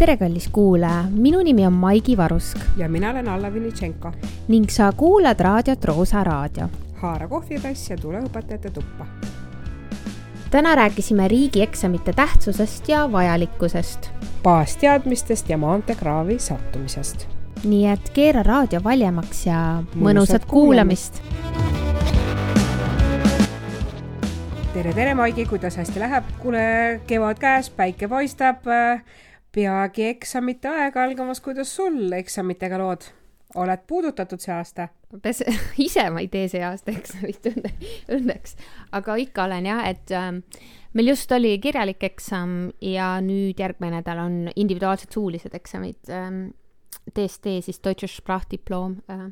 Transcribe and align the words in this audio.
tere, 0.00 0.16
kallis 0.16 0.46
kuulaja, 0.48 1.02
minu 1.12 1.42
nimi 1.44 1.66
on 1.66 1.72
Maigi 1.76 2.16
Varusk 2.16 2.56
ja 2.76 2.88
mina 2.88 3.10
olen 3.10 3.28
Alla 3.28 3.52
Vinitšenko. 3.52 4.12
ning 4.48 4.68
sa 4.68 4.92
kuulad 4.96 5.40
raadiot 5.40 5.84
Roosa 5.84 6.24
Raadio. 6.24 6.68
haara 6.94 7.28
kohvitass 7.28 7.90
ja 7.90 7.96
tule 7.96 8.20
õpetajate 8.20 8.70
tuppa. 8.70 9.06
täna 10.50 10.74
rääkisime 10.74 11.28
riigieksamite 11.28 12.12
tähtsusest 12.12 12.88
ja 12.88 13.12
vajalikkusest. 13.12 14.10
baasteadmistest 14.42 15.48
ja 15.48 15.58
maanteekraavi 15.58 16.38
sattumisest. 16.38 17.28
nii 17.64 17.86
et 17.86 18.10
keera 18.10 18.42
raadio 18.42 18.80
valjemaks 18.84 19.46
ja 19.46 19.82
mõnusat 19.94 20.46
kuulamist. 20.46 21.22
tere, 24.74 24.92
tere, 24.92 25.14
Maigi, 25.14 25.46
kuidas 25.46 25.76
hästi 25.76 26.00
läheb? 26.00 26.24
kuule, 26.38 27.00
kevad 27.06 27.38
käes, 27.38 27.70
päike 27.70 28.08
paistab 28.08 28.56
peagi 29.54 30.06
eksamite 30.10 30.70
aeg 30.70 30.98
algamas, 31.00 31.40
kuidas 31.44 31.72
sul 31.76 32.12
eksamitega 32.16 32.78
lood? 32.80 33.08
oled 33.58 33.80
puudutatud 33.86 34.38
see 34.38 34.52
aasta? 34.54 34.86
Pes-, 35.22 35.42
ise 35.86 36.04
ma 36.14 36.22
ei 36.22 36.28
tee 36.30 36.46
see 36.52 36.62
aasta 36.62 36.92
eksamit 36.94 37.48
õnne, 37.50 37.72
õnneks, 38.14 38.54
aga 38.94 39.16
ikka 39.18 39.48
olen 39.48 39.66
jah, 39.66 39.82
et 39.90 40.12
äh, 40.14 40.30
meil 40.94 41.10
just 41.10 41.32
oli 41.34 41.56
kirjalik 41.62 42.04
eksam 42.06 42.70
ja 42.84 43.16
nüüd 43.24 43.58
järgmine 43.58 43.98
nädal 43.98 44.22
on 44.22 44.38
individuaalsed 44.54 45.12
suulised 45.14 45.54
eksamid 45.58 46.14
ähm,. 46.14 46.48
DSD 47.10 47.62
siis 47.64 47.78
Deutsche 47.82 48.06
Sprachdiplom 48.10 48.96
äh, 49.10 49.28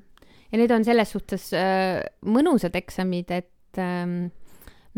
ja 0.53 0.59
need 0.59 0.73
on 0.73 0.85
selles 0.87 1.11
suhtes 1.13 1.51
äh, 1.55 2.01
mõnusad 2.27 2.75
eksamid, 2.79 3.31
et 3.35 3.81
ähm, 3.83 4.31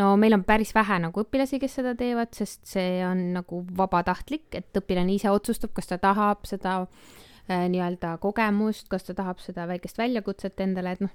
no 0.00 0.16
meil 0.20 0.34
on 0.36 0.44
päris 0.46 0.72
vähe 0.76 0.98
nagu 1.02 1.24
õpilasi, 1.24 1.60
kes 1.62 1.78
seda 1.80 1.94
teevad, 1.98 2.32
sest 2.36 2.64
see 2.72 3.00
on 3.06 3.30
nagu 3.36 3.62
vabatahtlik, 3.76 4.48
et 4.56 4.80
õpilane 4.80 5.16
ise 5.16 5.32
otsustab, 5.32 5.74
kas 5.76 5.90
ta 5.90 6.00
tahab 6.02 6.46
seda 6.48 6.80
äh, 6.82 7.66
nii-öelda 7.70 8.16
kogemust, 8.22 8.88
kas 8.92 9.08
ta 9.08 9.16
tahab 9.18 9.42
seda 9.44 9.68
väikest 9.70 10.00
väljakutset 10.00 10.62
endale, 10.64 10.96
et 10.96 11.04
noh. 11.04 11.12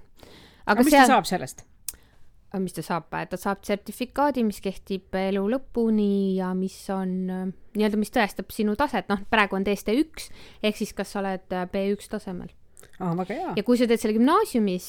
aga 0.65 0.85
mis 0.85 0.93
seal... 0.93 1.07
ta 1.07 1.15
saab 1.15 1.31
sellest? 1.31 1.65
mis 2.55 2.71
ta 2.71 2.79
saab, 2.85 3.09
ta 3.11 3.35
saab 3.35 3.65
sertifikaadi, 3.67 4.45
mis 4.47 4.61
kehtib 4.63 5.15
elu 5.19 5.41
lõpuni 5.51 6.37
ja 6.37 6.53
mis 6.55 6.77
on 6.93 7.09
nii-öelda, 7.27 7.99
mis 7.99 8.13
tõestab 8.15 8.53
sinu 8.55 8.77
taset, 8.79 9.09
noh, 9.11 9.25
praegu 9.27 9.57
on 9.57 9.65
DST 9.67 9.91
üks 9.99 10.29
ehk 10.63 10.79
siis 10.79 10.93
kas 10.95 11.11
sa 11.11 11.19
oled 11.19 11.51
B1 11.73 12.07
tasemel 12.13 12.53
aa, 13.01 13.11
väga 13.17 13.33
hea. 13.33 13.49
ja 13.59 13.65
kui 13.67 13.75
sa 13.75 13.89
teed 13.89 13.99
selle 13.99 14.15
gümnaasiumis 14.15 14.87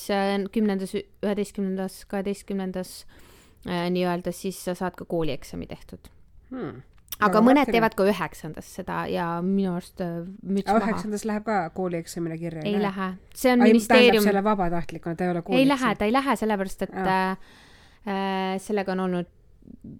kümnendas, 0.54 0.94
üheteistkümnendas, 0.94 2.04
kaheteistkümnendas 2.12 3.00
Äh, 3.02 3.25
nii-öelda, 3.66 4.32
siis 4.32 4.58
sa 4.64 4.74
saad 4.78 4.96
ka 4.98 5.04
koolieksami 5.08 5.66
tehtud 5.70 6.10
hmm.. 6.50 6.82
aga 7.20 7.42
mõned 7.42 7.62
mõtlen. 7.64 7.76
teevad 7.76 7.96
ka 7.98 8.08
üheksandas 8.10 8.72
seda 8.78 9.04
ja 9.10 9.28
minu 9.44 9.74
arust 9.76 10.02
äh, 10.04 10.18
müts 10.42 10.70
maha. 10.70 10.82
üheksandas 10.84 11.26
läheb 11.28 11.46
ka 11.46 11.60
koolieksamile 11.76 12.38
kirja? 12.40 12.66
ei 12.66 12.80
lähe, 12.82 13.12
see 13.34 13.54
on 13.54 13.64
Ai, 13.64 13.70
ministeerium. 13.72 14.26
selle 14.26 14.44
vabatahtlikuna, 14.46 15.16
ta 15.16 15.28
ei 15.28 15.34
ole 15.34 15.42
koolieksam? 15.46 15.64
ei 15.64 15.72
lähe, 15.72 15.94
ta 15.96 16.10
ei 16.10 16.14
lähe, 16.14 16.36
sellepärast 16.42 16.86
et 16.88 17.00
äh, 17.02 17.30
äh, 17.30 18.52
sellega 18.62 18.94
on 18.96 19.06
olnud 19.08 19.32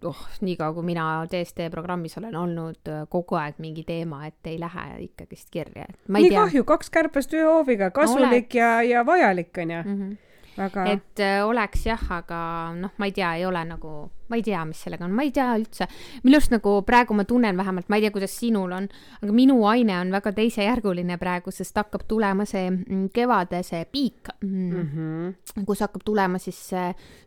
oh, 0.05 0.21
niikaua 0.41 0.75
kui 0.77 0.87
mina 0.87 1.07
DSD 1.31 1.71
programmis 1.71 2.19
olen 2.19 2.37
olnud, 2.37 2.83
äh, 2.93 3.07
kogu 3.11 3.39
aeg 3.41 3.59
mingi 3.63 3.83
teema, 3.87 4.27
et 4.29 4.51
ei 4.51 4.61
lähe 4.61 4.87
ikkagist 5.09 5.51
kirja. 5.51 5.89
nii 6.09 6.31
tea. 6.31 6.45
kahju, 6.45 6.65
kaks 6.69 6.93
kärbest 6.95 7.35
ühe 7.35 7.49
hooviga, 7.49 7.91
kasulik 7.91 8.55
no, 8.55 8.61
ja, 8.61 8.71
ja 8.87 9.07
vajalik 9.07 9.65
onju 9.65 9.83
mm. 9.83 9.99
-hmm 9.99 10.23
Väga... 10.57 10.87
et 10.89 11.21
äh, 11.21 11.43
oleks 11.45 11.85
jah, 11.87 12.03
aga 12.17 12.39
noh, 12.77 12.93
ma 12.97 13.09
ei 13.09 13.13
tea, 13.17 13.35
ei 13.37 13.45
ole 13.49 13.61
nagu, 13.69 13.91
ma 14.31 14.39
ei 14.39 14.45
tea, 14.45 14.63
mis 14.69 14.81
sellega 14.87 15.05
on, 15.05 15.13
ma 15.17 15.27
ei 15.27 15.33
tea 15.35 15.51
üldse. 15.59 15.89
minu 16.25 16.39
arust 16.39 16.55
nagu 16.55 16.73
praegu 16.87 17.17
ma 17.17 17.27
tunnen 17.29 17.59
vähemalt, 17.59 17.91
ma 17.93 17.99
ei 17.99 18.07
tea, 18.07 18.15
kuidas 18.15 18.37
sinul 18.41 18.73
on, 18.73 18.89
aga 19.21 19.37
minu 19.37 19.59
aine 19.69 19.99
on 20.01 20.15
väga 20.17 20.33
teisejärguline 20.39 21.19
praegu, 21.21 21.53
sest 21.53 21.77
hakkab 21.77 22.07
tulema 22.09 22.49
see 22.49 22.71
mm, 22.71 23.11
kevade 23.17 23.63
see 23.67 23.85
piik 23.93 24.33
mm, 24.41 24.89
-hmm. 24.95 25.65
kus 25.69 25.85
hakkab 25.85 26.05
tulema 26.05 26.41
siis 26.43 26.63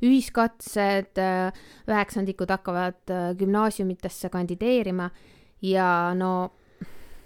ühiskatsed, 0.01 1.21
äh, 1.21 1.63
üheksandikud 1.89 2.49
hakkavad 2.49 3.13
äh, 3.13 3.31
gümnaasiumitesse 3.37 4.29
kandideerima 4.29 5.09
ja 5.61 6.13
no. 6.17 6.51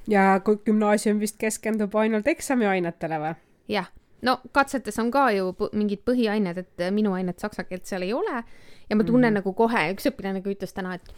ja 0.08 0.40
gümnaasium 0.44 1.20
vist 1.20 1.40
keskendub 1.40 1.96
ainult 1.96 2.28
eksamiainetele 2.28 3.20
või? 3.24 3.36
jah 3.72 3.88
no 4.24 4.38
katsetes 4.56 5.00
on 5.02 5.12
ka 5.14 5.28
ju 5.36 5.52
mingid 5.76 6.04
põhiained, 6.08 6.60
et 6.64 6.86
minu 6.96 7.14
ainet 7.18 7.40
saksa 7.44 7.66
keelt 7.68 7.86
seal 7.90 8.06
ei 8.06 8.14
ole 8.16 8.44
ja 8.90 8.98
ma 8.98 9.04
tunnen 9.04 9.32
mm. 9.32 9.42
nagu 9.42 9.54
kohe, 9.58 9.88
üks 9.94 10.08
õpilane 10.12 10.44
ka 10.44 10.54
ütles 10.54 10.76
täna, 10.76 10.98
et 10.98 11.14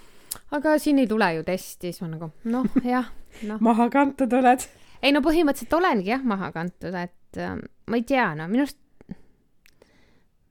aga 0.56 0.78
siin 0.82 1.00
ei 1.02 1.10
tule 1.10 1.30
ju 1.38 1.46
testi, 1.48 1.92
siis 1.92 2.02
ma 2.04 2.12
nagu 2.16 2.32
noh, 2.52 2.68
jah 2.96 3.12
no.. 3.48 3.60
maha 3.64 3.90
kantud 3.94 4.34
oled? 4.38 4.66
ei 5.02 5.14
no 5.16 5.22
põhimõtteliselt 5.26 5.78
olengi 5.78 6.12
jah 6.14 6.26
maha 6.26 6.52
kantud, 6.56 6.96
et 6.98 7.42
äh, 7.42 7.56
ma 7.90 8.02
ei 8.02 8.08
tea, 8.08 8.32
no 8.38 8.50
minu 8.52 8.66
arust 8.66 8.82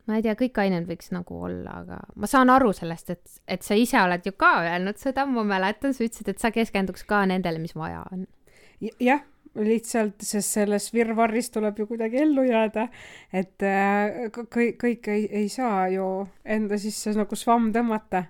ma 0.09 0.19
ei 0.19 0.25
tea, 0.25 0.35
kõik 0.39 0.59
ained 0.61 0.89
võiks 0.89 1.11
nagu 1.15 1.39
olla, 1.47 1.79
aga 1.83 2.01
ma 2.21 2.29
saan 2.31 2.53
aru 2.53 2.73
sellest, 2.77 3.15
et, 3.15 3.39
et 3.49 3.65
sa 3.65 3.77
ise 3.79 4.01
oled 4.03 4.27
ju 4.27 4.35
ka 4.37 4.57
öelnud 4.65 5.01
seda, 5.01 5.25
ma 5.29 5.47
mäletan, 5.49 5.97
sa 5.97 6.05
ütlesid, 6.05 6.29
et 6.29 6.43
sa 6.43 6.53
keskenduks 6.55 7.07
ka 7.09 7.23
nendele, 7.31 7.63
mis 7.63 7.73
vaja 7.77 8.05
on. 8.13 8.27
jah, 9.01 9.25
lihtsalt, 9.55 10.23
sest 10.27 10.57
selles 10.59 10.89
virvarris 10.95 11.51
tuleb 11.55 11.79
ju 11.79 11.87
kuidagi 11.91 12.23
ellu 12.25 12.43
jääda, 12.47 12.89
et 13.33 13.63
äh, 13.63 14.27
kõik, 14.35 14.79
kõik 14.81 15.11
ei, 15.13 15.29
ei 15.43 15.49
saa 15.53 15.87
ju 15.93 16.09
enda 16.45 16.79
sisse 16.81 17.15
nagu 17.15 17.39
svamm 17.39 17.73
tõmmata. 17.75 18.27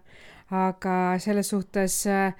aga 0.55 1.17
selles 1.19 1.49
suhtes 1.49 2.03
äh, 2.07 2.35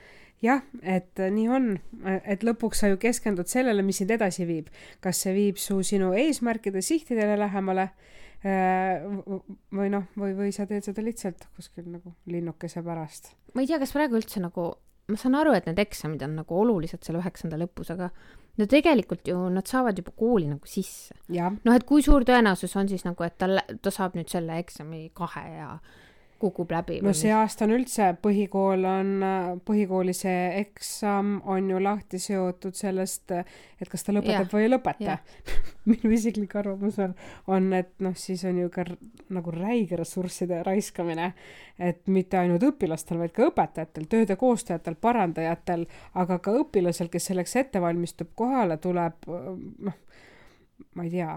jah, 0.45 0.63
et 0.83 1.21
nii 1.33 1.47
on, 1.53 1.71
et 2.05 2.45
lõpuks 2.45 2.83
sa 2.83 2.91
ju 2.91 2.99
keskendud 3.01 3.49
sellele, 3.51 3.83
mis 3.83 4.01
sind 4.03 4.13
edasi 4.15 4.47
viib. 4.49 4.69
kas 5.01 5.25
see 5.25 5.35
viib 5.37 5.61
su 5.61 5.81
sinu 5.83 6.13
eesmärkide, 6.19 6.83
sihtidele 6.85 7.39
lähemale 7.41 7.89
äh, 8.45 9.05
või 9.73 9.91
noh, 9.93 10.09
või, 10.21 10.35
või 10.37 10.53
sa 10.53 10.69
teed 10.71 10.87
seda 10.87 11.05
lihtsalt 11.05 11.49
kuskil 11.57 11.89
nagu 11.89 12.15
linnukese 12.31 12.83
pärast. 12.85 13.33
ma 13.55 13.65
ei 13.65 13.71
tea, 13.71 13.81
kas 13.83 13.95
praegu 13.97 14.21
üldse 14.21 14.43
nagu, 14.45 14.73
ma 15.09 15.21
saan 15.21 15.39
aru, 15.41 15.55
et 15.57 15.69
need 15.71 15.81
eksamid 15.87 16.25
on 16.27 16.39
nagu 16.43 16.61
olulised 16.61 17.05
selle 17.07 17.23
üheksanda 17.25 17.61
lõpus, 17.61 17.93
aga 17.95 18.11
no 18.57 18.67
tegelikult 18.71 19.29
ju 19.29 19.37
nad 19.51 19.67
saavad 19.67 19.99
juba 19.99 20.13
kooli 20.17 20.49
nagu 20.51 20.67
sisse. 20.67 21.15
noh, 21.65 21.75
et 21.75 21.85
kui 21.89 22.03
suur 22.03 22.27
tõenäosus 22.27 22.77
on 22.79 22.89
siis 22.89 23.05
nagu, 23.07 23.27
et 23.27 23.37
ta, 23.39 23.49
ta 23.83 23.95
saab 23.95 24.19
nüüd 24.19 24.31
selle 24.31 24.59
eksami 24.63 25.09
kahe 25.15 25.45
ja 25.57 25.71
kukub 26.45 26.73
läbi. 26.75 26.99
no 27.05 27.13
see 27.17 27.33
aasta 27.33 27.65
on 27.67 27.75
üldse, 27.79 28.11
põhikool 28.23 28.85
on, 28.89 29.13
põhikooli 29.67 30.15
see 30.17 30.61
eksam 30.61 31.39
on 31.51 31.71
ju 31.73 31.81
lahti 31.83 32.21
seotud 32.23 32.77
sellest, 32.77 33.33
et 33.81 33.91
kas 33.91 34.05
ta 34.05 34.15
lõpetab 34.15 34.47
ja, 34.47 34.53
või 34.53 34.67
ei 34.67 34.73
lõpeta. 34.73 35.17
minu 35.91 36.13
isiklik 36.17 36.55
arvamus 36.61 36.99
on, 37.05 37.17
on, 37.53 37.71
et 37.77 37.93
noh, 38.05 38.17
siis 38.19 38.45
on 38.49 38.61
ju 38.63 38.71
ka 38.73 38.87
nagu 39.35 39.55
räige 39.55 39.99
ressursside 40.01 40.63
raiskamine, 40.67 41.33
et 41.79 42.05
mitte 42.13 42.39
ainult 42.41 42.65
õpilastel, 42.71 43.21
vaid 43.21 43.35
ka 43.37 43.49
õpetajatel, 43.51 44.09
tööde 44.11 44.37
koostajatel, 44.41 44.99
parandajatel, 45.01 45.89
aga 46.21 46.39
ka 46.45 46.55
õpilasel, 46.61 47.11
kes 47.13 47.33
selleks 47.33 47.57
ette 47.61 47.83
valmistub, 47.85 48.33
kohale 48.39 48.79
tuleb 48.83 49.29
noh, 49.29 49.99
ma 50.95 51.05
ei 51.07 51.13
tea 51.13 51.35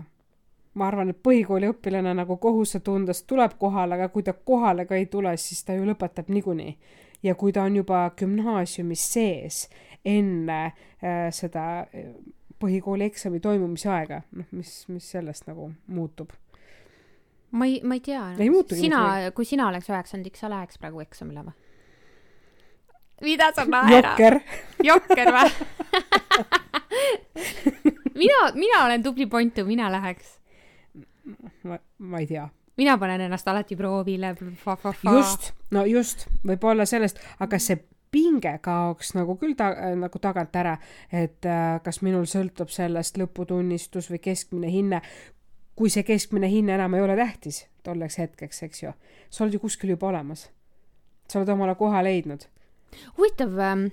ma 0.78 0.88
arvan, 0.92 1.12
et 1.12 1.20
põhikooli 1.24 1.72
õpilane 1.72 2.14
nagu 2.18 2.38
kohusetundes 2.42 3.24
tuleb 3.30 3.58
kohale, 3.60 3.98
aga 3.98 4.10
kui 4.14 4.26
ta 4.26 4.34
kohale 4.34 4.86
ka 4.86 4.98
ei 4.98 5.08
tule, 5.12 5.34
siis 5.42 5.64
ta 5.66 5.76
ju 5.78 5.86
lõpetab 5.88 6.30
niikuinii. 6.34 6.78
ja 7.24 7.34
kui 7.36 7.52
ta 7.52 7.64
on 7.66 7.76
juba 7.76 8.12
gümnaasiumis 8.20 9.04
sees 9.14 9.70
enne 10.06 10.60
äh, 10.66 11.32
seda 11.34 11.64
äh, 11.82 12.12
põhikooli 12.62 13.08
eksami 13.10 13.40
toimumise 13.40 13.90
aega, 13.90 14.22
noh, 14.38 14.46
mis, 14.52 14.84
mis 14.90 15.12
sellest 15.12 15.48
nagu 15.50 15.72
muutub? 15.88 16.32
ma 17.52 17.66
ei, 17.66 17.82
ma 17.84 17.98
ei 17.98 18.04
tea. 18.04 18.24
sina, 18.74 19.32
kui 19.34 19.46
sina 19.46 19.68
oleks 19.72 19.90
üheksandik, 19.90 20.38
sa 20.38 20.50
läheks 20.52 20.78
praegu 20.82 21.02
eksamile 21.02 21.48
või? 21.48 21.56
mida 23.26 23.52
sa 23.56 23.66
naerad? 23.66 24.14
jokker. 24.14 24.40
jokker 24.92 25.34
või 25.34 25.50
mina, 28.22 28.42
mina 28.54 28.84
olen 28.86 29.04
tubli 29.04 29.26
pontu, 29.26 29.66
mina 29.66 29.90
läheks 29.92 30.38
ma, 31.64 32.20
ei 32.20 32.28
tea 32.28 32.48
mina 32.78 32.98
panen 32.98 33.22
ennast 33.22 33.48
alati 33.48 33.76
proovile. 33.76 34.36
just, 35.04 35.52
no 35.72 35.86
just, 35.86 36.28
võib-olla 36.46 36.86
sellest, 36.86 37.20
aga 37.40 37.60
see 37.60 37.80
pinge 38.12 38.54
kaoks 38.64 39.14
nagu 39.18 39.36
küll 39.40 39.56
ta, 39.58 39.72
nagu 40.00 40.20
tagant 40.22 40.56
ära, 40.56 40.78
et 41.12 41.46
äh, 41.46 41.80
kas 41.84 42.02
minul 42.06 42.28
sõltub 42.30 42.72
sellest 42.74 43.18
lõputunnistus 43.20 44.12
või 44.12 44.22
keskmine 44.24 44.72
hinne. 44.72 45.02
kui 45.78 45.92
see 45.94 46.02
keskmine 46.04 46.48
hinne 46.50 46.74
enam 46.74 46.94
ei 46.98 47.02
ole 47.02 47.16
tähtis 47.16 47.68
tolleks 47.86 48.18
hetkeks, 48.18 48.64
eks 48.64 48.84
ju, 48.84 48.94
sa 49.30 49.44
oled 49.44 49.54
ju 49.54 49.60
kuskil 49.60 49.94
juba 49.94 50.08
olemas. 50.08 50.50
sa 51.28 51.40
oled 51.40 51.50
omale 51.50 51.76
koha 51.76 52.04
leidnud. 52.04 52.48
huvitav 53.18 53.60
ähm,, 53.60 53.88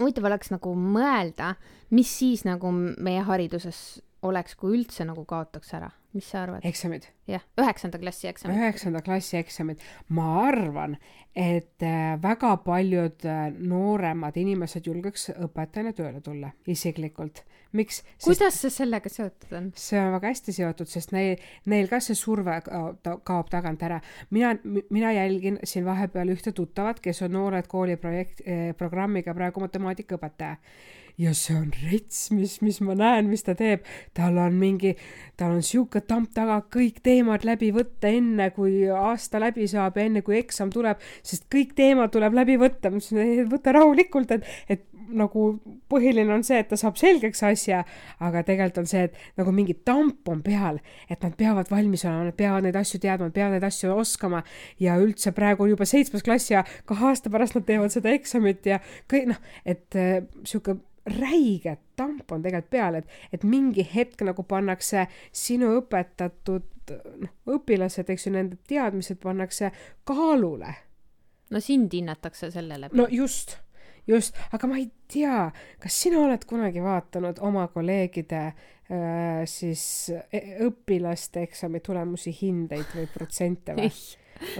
huvitav 0.00 0.24
oleks 0.30 0.50
nagu 0.50 0.74
mõelda, 0.74 1.54
mis 1.90 2.18
siis 2.18 2.44
nagu 2.44 2.72
meie 2.72 3.22
hariduses 3.22 4.02
oleks, 4.26 4.54
kui 4.58 4.76
üldse 4.76 5.04
nagu 5.06 5.24
kaotaks 5.28 5.72
ära, 5.76 5.88
mis 6.14 6.28
sa 6.30 6.44
arvad? 6.44 6.64
eksamid, 6.66 7.08
jah, 7.30 7.42
üheksanda 7.58 7.98
klassi 8.02 8.28
eksamid. 8.30 8.58
üheksanda 8.58 9.02
klassi 9.04 9.38
eksamid, 9.40 9.82
ma 10.14 10.28
arvan, 10.46 10.96
et 11.34 11.82
äh, 11.86 12.14
väga 12.22 12.54
paljud 12.66 13.26
äh, 13.26 13.48
nooremad 13.56 14.36
inimesed 14.38 14.86
julgeks 14.86 15.30
õpetajana 15.34 15.94
tööle 15.96 16.22
tulla 16.22 16.52
isiklikult. 16.70 17.42
miks? 17.72 18.02
kuidas 18.22 18.60
see 18.62 18.70
sellega 18.70 19.10
seotud 19.10 19.58
on? 19.58 19.68
see 19.76 20.00
on 20.00 20.14
väga 20.16 20.32
hästi 20.34 20.56
seotud, 20.60 20.92
sest 20.92 21.14
neil, 21.16 21.42
neil 21.66 21.90
ka 21.90 22.00
see 22.04 22.18
surve 22.18 22.60
kaob 22.62 23.50
tagant 23.50 23.82
ära. 23.82 24.00
mina, 24.30 24.54
mina 24.90 25.12
jälgin 25.18 25.58
siin 25.64 25.86
vahepeal 25.88 26.34
ühte 26.36 26.54
tuttavat, 26.54 27.02
kes 27.02 27.24
on 27.26 27.34
Noored 27.34 27.66
Kooli 27.70 27.96
projekt 27.96 28.44
eh,, 28.46 28.70
programmiga 28.78 29.34
praegu 29.34 29.66
matemaatikaõpetaja 29.66 30.58
ja 31.20 31.32
see 31.36 31.56
on 31.56 31.70
rets, 31.84 32.30
mis, 32.34 32.58
mis 32.64 32.80
ma 32.84 32.96
näen, 32.98 33.28
mis 33.30 33.44
ta 33.46 33.54
teeb. 33.58 33.84
tal 34.16 34.38
on 34.40 34.56
mingi, 34.58 34.94
tal 35.36 35.56
on 35.56 35.66
sihuke 35.66 36.02
tamp 36.08 36.32
taga 36.34 36.60
kõik 36.72 37.02
teemad 37.04 37.44
läbi 37.48 37.72
võtta 37.74 38.12
enne, 38.12 38.50
kui 38.56 38.86
aasta 38.88 39.40
läbi 39.42 39.68
saab 39.70 39.98
ja 39.98 40.06
enne, 40.08 40.22
kui 40.26 40.38
eksam 40.40 40.72
tuleb, 40.72 41.02
sest 41.22 41.48
kõik 41.52 41.76
teemad 41.78 42.12
tuleb 42.14 42.36
läbi 42.36 42.58
võtta. 42.60 42.90
ma 42.90 43.02
ütlesin, 43.02 43.44
et 43.44 43.52
võta 43.52 43.76
rahulikult, 43.76 44.32
et, 44.38 44.48
et 44.68 44.88
nagu 45.12 45.46
põhiline 45.90 46.32
on 46.32 46.44
see, 46.46 46.60
et 46.62 46.68
ta 46.70 46.78
saab 46.80 46.96
selgeks 47.00 47.42
asja, 47.46 47.82
aga 48.22 48.42
tegelikult 48.46 48.82
on 48.82 48.88
see, 48.90 49.06
et 49.08 49.40
nagu 49.40 49.54
mingi 49.54 49.76
tamp 49.86 50.28
on 50.32 50.42
peal, 50.44 50.78
et 51.10 51.24
nad 51.24 51.34
peavad 51.38 51.70
valmis 51.72 52.06
olema, 52.06 52.28
nad 52.30 52.38
peavad 52.38 52.66
neid 52.66 52.78
asju 52.78 53.02
teadma, 53.02 53.28
nad 53.28 53.36
peavad 53.36 53.56
neid 53.56 53.66
asju 53.68 53.92
oskama 53.96 54.42
ja 54.82 54.96
üldse 55.02 55.34
praegu 55.36 55.66
on 55.66 55.74
juba 55.74 55.88
seitsmes 55.88 56.24
klass 56.26 56.52
ja 56.52 56.64
kahe 56.88 57.10
aasta 57.10 57.32
pärast 57.32 57.58
nad 57.58 57.66
teevad 57.68 57.94
seda 57.94 58.14
eksamit 58.14 58.66
ja 58.68 58.80
kõik 59.10 59.28
noh, 59.34 59.42
et 59.68 59.98
äh, 59.98 60.22
sihuke 60.48 60.78
räige 61.06 61.76
tamp 61.96 62.32
on 62.32 62.42
tegelikult 62.42 62.70
peal, 62.70 63.00
et, 63.00 63.08
et 63.32 63.44
mingi 63.44 63.84
hetk 63.94 64.22
nagu 64.26 64.44
pannakse 64.46 65.06
sinu 65.34 65.72
õpetatud 65.80 66.94
noh, 67.22 67.34
õpilased, 67.56 68.10
eks 68.12 68.26
ju, 68.26 68.34
nende 68.36 68.58
teadmised 68.68 69.20
pannakse 69.22 69.72
kaalule. 70.08 70.74
No 71.52 71.60
sind 71.60 71.92
hinnatakse 71.92 72.50
selle 72.52 72.78
läbi 72.80 72.96
no 72.96 73.06
just, 73.12 73.58
just, 74.08 74.38
aga 74.56 74.70
ma 74.70 74.78
ei 74.80 74.88
tea, 75.10 75.50
kas 75.82 75.98
sina 76.04 76.22
oled 76.22 76.46
kunagi 76.48 76.80
vaadanud 76.84 77.42
oma 77.44 77.66
kolleegide 77.74 78.42
äh, 78.46 79.42
siis 79.50 79.84
e- 80.32 80.62
õpilaste 80.64 81.44
eksami 81.44 81.82
tulemusi, 81.84 82.32
hindeid 82.40 82.96
või 82.96 83.08
protsente 83.12 83.76
või? 83.76 83.90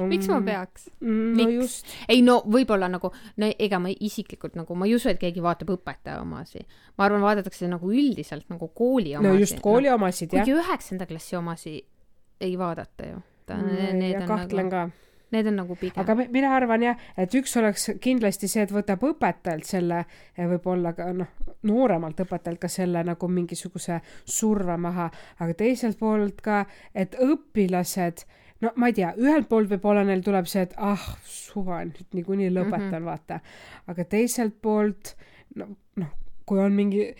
Miks 0.09 0.29
ma 0.31 0.41
peaks? 0.47 0.89
mm,? 1.01 1.33
no 1.39 1.47
Miks? 1.51 1.79
ei 2.09 2.23
no 2.23 2.41
võib-olla 2.47 2.89
nagu, 2.93 3.13
no 3.37 3.53
ega 3.59 3.79
ma 3.83 3.93
isiklikult 3.93 4.57
nagu, 4.59 4.75
ma 4.79 4.89
ei 4.89 4.97
usu, 4.99 5.11
et 5.13 5.21
keegi 5.23 5.43
vaatab 5.45 5.75
õpetaja 5.77 6.21
omasi. 6.23 6.65
ma 6.99 7.09
arvan, 7.09 7.23
vaadatakse 7.25 7.69
nagu 7.71 7.93
üldiselt 7.93 8.49
nagu 8.53 8.69
kooli 8.75 9.17
omasi. 9.17 9.29
no 9.29 9.39
just 9.41 9.61
kooli 9.65 9.91
omasid 9.93 10.33
jah 10.33 10.45
kuigi 10.47 10.59
üheksanda 10.61 11.07
klassi 11.07 11.37
omasi 11.37 11.79
ei 12.43 12.59
vaadata 12.59 13.07
ju. 13.07 13.23
Mm, 13.53 14.01
ja 14.03 14.27
kahtlen 14.27 14.69
nagu, 14.69 14.71
ka. 14.71 14.91
need 15.33 15.47
on 15.47 15.57
nagu 15.57 15.77
pigem. 15.77 16.01
aga 16.01 16.15
mi- 16.15 16.29
mina 16.33 16.55
arvan 16.57 16.83
jah, 16.83 16.97
et 17.17 17.35
üks 17.35 17.57
oleks 17.59 17.91
kindlasti 18.01 18.49
see, 18.49 18.63
et 18.63 18.73
võtab 18.73 19.03
õpetajalt 19.07 19.67
selle, 19.69 20.05
võib-olla 20.39 20.93
ka 20.97 21.11
noh, 21.13 21.29
nooremalt 21.69 22.21
õpetajalt 22.25 22.61
ka 22.63 22.69
selle 22.73 23.03
nagu 23.05 23.29
mingisuguse 23.29 24.01
surve 24.25 24.77
maha, 24.77 25.11
aga 25.39 25.55
teiselt 25.59 25.99
poolt 25.99 26.41
ka, 26.41 26.65
et 26.95 27.15
õpilased, 27.21 28.25
no 28.63 28.73
ma 28.77 28.91
ei 28.91 28.97
tea, 28.97 29.13
ühelt 29.19 29.49
poolt 29.51 29.71
võib-olla 29.73 30.05
neil 30.07 30.23
tuleb 30.25 30.49
see, 30.51 30.65
et 30.69 30.75
ah, 30.79 31.05
suva, 31.27 31.83
nüüd 31.89 32.17
niikuinii 32.17 32.51
lõpetan 32.53 32.89
mm, 32.89 32.97
-hmm. 32.97 33.11
vaata. 33.11 33.41
aga 33.91 34.05
teiselt 34.05 34.59
poolt 34.63 35.15
no, 35.57 35.69
noh, 36.01 36.13
kui 36.47 36.63
on 36.63 36.75
mingi 36.77 37.13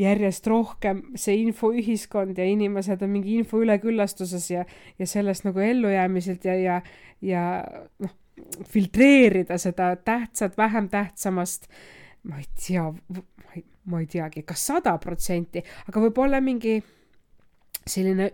järjest 0.00 0.46
rohkem 0.48 1.02
see 1.18 1.36
infoühiskond 1.42 2.38
ja 2.38 2.46
inimesed 2.48 3.02
on 3.04 3.10
mingi 3.12 3.36
info 3.40 3.60
üleküllastuses 3.60 4.50
ja, 4.50 4.64
ja 4.98 5.06
sellest 5.06 5.44
nagu 5.44 5.60
ellujäämiselt 5.60 6.44
ja, 6.44 6.54
ja, 6.56 6.80
ja 7.20 7.44
noh, 7.98 8.14
filtreerida 8.68 9.58
seda 9.58 9.94
tähtsat 9.96 10.56
vähem 10.56 10.88
tähtsamast, 10.88 11.68
ma 12.22 12.38
ei 12.40 12.48
tea, 12.66 12.86
ma 13.12 13.56
ei, 13.56 13.64
ma 13.84 14.00
ei 14.00 14.06
teagi, 14.06 14.42
kas 14.48 14.66
sada 14.70 14.96
protsenti, 15.02 15.62
aga 15.88 16.04
võib-olla 16.06 16.40
mingi 16.44 16.78
selline, 17.86 18.30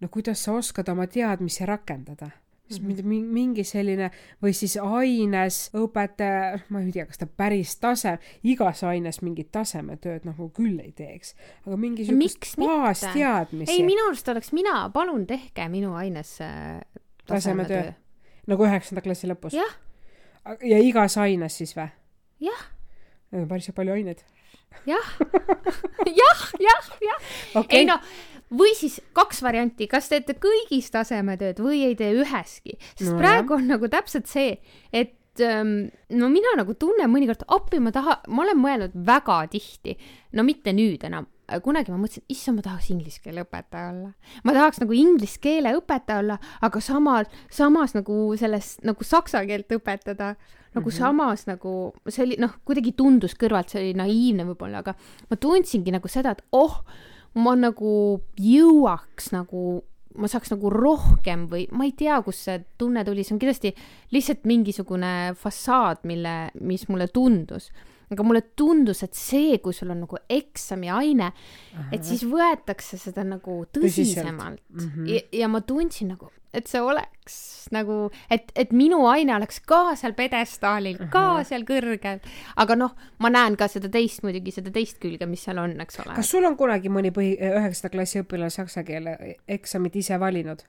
no 0.00 0.08
kuidas 0.12 0.42
sa 0.44 0.52
oskad 0.52 0.88
oma 0.92 1.06
teadmisi 1.06 1.66
rakendada 1.66 2.30
siis 2.66 2.80
Mhm. 2.82 2.88
mingi, 3.08 3.22
mingi 3.22 3.64
selline 3.64 4.08
või 4.42 4.50
siis 4.52 4.74
aines 4.82 5.70
õpetaja, 5.78 6.60
ma 6.68 6.80
ei 6.82 6.90
tea, 6.92 7.04
kas 7.06 7.18
ta 7.20 7.26
päris 7.26 7.76
tase, 7.78 8.16
igas 8.42 8.82
aines 8.84 9.20
mingit 9.22 9.52
tasemetööd 9.54 10.24
nagu 10.26 10.48
küll 10.50 10.80
ei 10.82 10.90
teeks, 10.92 11.34
aga 11.66 11.76
mingisugust 11.76 12.56
baasteadmisi 12.58 13.72
ei, 13.72 13.84
minu 13.86 14.08
arust 14.08 14.28
oleks 14.28 14.50
mina, 14.52 14.88
palun 14.90 15.26
tehke 15.26 15.68
minu 15.70 15.94
aines 15.94 16.40
äh, 16.42 16.80
Tasemetöö. 17.26 17.92
nagu 18.46 18.64
üheksanda 18.66 19.00
klassi 19.02 19.30
lõpus. 19.30 19.54
ja 20.62 20.78
igas 20.82 21.16
aines 21.22 21.56
siis 21.58 21.76
või? 21.76 21.88
jah, 22.40 22.66
päris 23.48 23.70
palju 23.74 23.92
aineid. 23.94 24.24
jah, 24.86 25.06
jah, 26.20 26.42
jah, 26.60 26.90
jah. 27.00 27.22
okei 27.54 27.84
ei 27.84 27.86
no, 27.86 28.00
või 28.54 28.74
siis 28.78 29.00
kaks 29.16 29.42
varianti, 29.42 29.88
kas 29.90 30.10
teete 30.10 30.36
kõigis 30.40 30.90
tasemetööd 30.94 31.60
või 31.62 31.84
ei 31.88 31.96
tee 31.98 32.12
üheski, 32.14 32.76
sest 32.94 33.12
No 33.12 33.20
praegu 33.20 33.56
on 33.58 33.70
nagu 33.70 33.88
täpselt 33.90 34.28
see, 34.30 34.58
et 34.92 35.42
ähm, 35.42 35.88
no 36.14 36.30
mina 36.32 36.54
nagu 36.58 36.76
tunnen 36.78 37.10
mõnikord, 37.10 37.46
appi 37.48 37.80
ma 37.82 37.92
taha, 37.94 38.20
ma 38.28 38.44
olen 38.44 38.60
mõelnud 38.62 38.98
väga 39.06 39.40
tihti, 39.52 39.96
no 40.36 40.46
mitte 40.46 40.74
nüüd 40.76 41.04
enam, 41.08 41.26
kunagi 41.62 41.92
ma 41.92 41.98
mõtlesin, 42.00 42.24
issand, 42.32 42.58
ma 42.58 42.66
tahaks 42.66 42.90
inglise 42.94 43.22
keele 43.22 43.44
õpetaja 43.46 43.90
olla. 43.92 44.12
ma 44.44 44.54
tahaks 44.56 44.80
nagu 44.82 44.94
inglise 44.96 45.40
keele 45.42 45.74
õpetaja 45.78 46.22
olla, 46.22 46.38
aga 46.66 46.82
samal, 46.82 47.26
samas 47.50 47.94
nagu 47.98 48.30
sellest 48.38 48.86
nagu 48.86 49.06
saksa 49.06 49.44
keelt 49.46 49.74
õpetada, 49.74 50.34
nagu 50.76 50.86
mm 50.86 50.92
-hmm. 50.92 50.98
samas 50.98 51.46
nagu 51.46 51.92
see 52.08 52.24
oli 52.24 52.38
noh, 52.38 52.58
kuidagi 52.64 52.92
tundus 52.92 53.34
kõrvalt, 53.34 53.70
see 53.70 53.82
oli 53.82 53.94
naiivne 53.94 54.44
võib-olla, 54.44 54.82
aga 54.84 54.94
ma 55.30 55.36
tundsingi 55.36 55.94
nagu 55.94 56.08
seda, 56.08 56.30
et 56.30 56.42
oh, 56.52 56.82
ma 57.36 57.52
nagu 57.58 57.92
jõuaks 58.40 59.30
nagu, 59.34 59.82
ma 60.16 60.30
saaks 60.30 60.54
nagu 60.54 60.70
rohkem 60.72 61.46
või 61.50 61.66
ma 61.76 61.88
ei 61.88 61.92
tea, 61.96 62.18
kust 62.24 62.46
see 62.46 62.62
tunne 62.80 63.04
tuli, 63.04 63.24
see 63.24 63.36
on 63.36 63.42
kindlasti 63.42 63.74
lihtsalt 64.14 64.46
mingisugune 64.48 65.12
fassaad, 65.38 66.04
mille, 66.08 66.36
mis 66.60 66.86
mulle 66.88 67.10
tundus. 67.12 67.70
Aga 68.12 68.26
mulle 68.26 68.42
tundus, 68.58 69.02
et 69.02 69.14
see, 69.18 69.58
kui 69.62 69.74
sul 69.74 69.90
on 69.90 70.04
nagu 70.04 70.18
eksamiaine, 70.30 71.32
et 71.92 72.06
siis 72.06 72.22
võetakse 72.28 72.98
seda 73.00 73.24
nagu 73.26 73.64
tõsisemalt 73.74 74.62
mm. 74.70 74.90
-hmm. 74.90 75.08
ja, 75.10 75.22
ja 75.42 75.48
ma 75.50 75.60
tundsin 75.66 76.12
nagu, 76.14 76.30
et 76.54 76.70
see 76.70 76.80
oleks 76.82 77.68
nagu, 77.74 78.10
et, 78.30 78.52
et 78.54 78.72
minu 78.72 79.02
aine 79.10 79.34
oleks 79.36 79.58
ka 79.66 79.96
seal 79.98 80.14
pjedestaalil, 80.18 81.00
ka 81.12 81.42
seal 81.48 81.66
kõrgel, 81.68 82.22
aga 82.56 82.78
noh, 82.78 82.94
ma 83.18 83.32
näen 83.32 83.58
ka 83.58 83.68
seda 83.68 83.90
teist 83.92 84.22
muidugi, 84.22 84.54
seda 84.54 84.70
teist 84.70 85.00
külge, 85.02 85.26
mis 85.26 85.42
seal 85.42 85.58
on, 85.58 85.74
eks 85.82 86.00
ole. 86.04 86.14
kas 86.14 86.30
sul 86.30 86.46
on 86.46 86.56
kunagi 86.56 86.92
mõni 86.92 87.12
põhi, 87.14 87.34
üheksanda 87.36 87.92
klassi 87.92 88.22
õpilane 88.22 88.54
saksa 88.54 88.86
keele 88.86 89.36
eksamit 89.48 89.96
ise 89.96 90.20
valinud? 90.22 90.62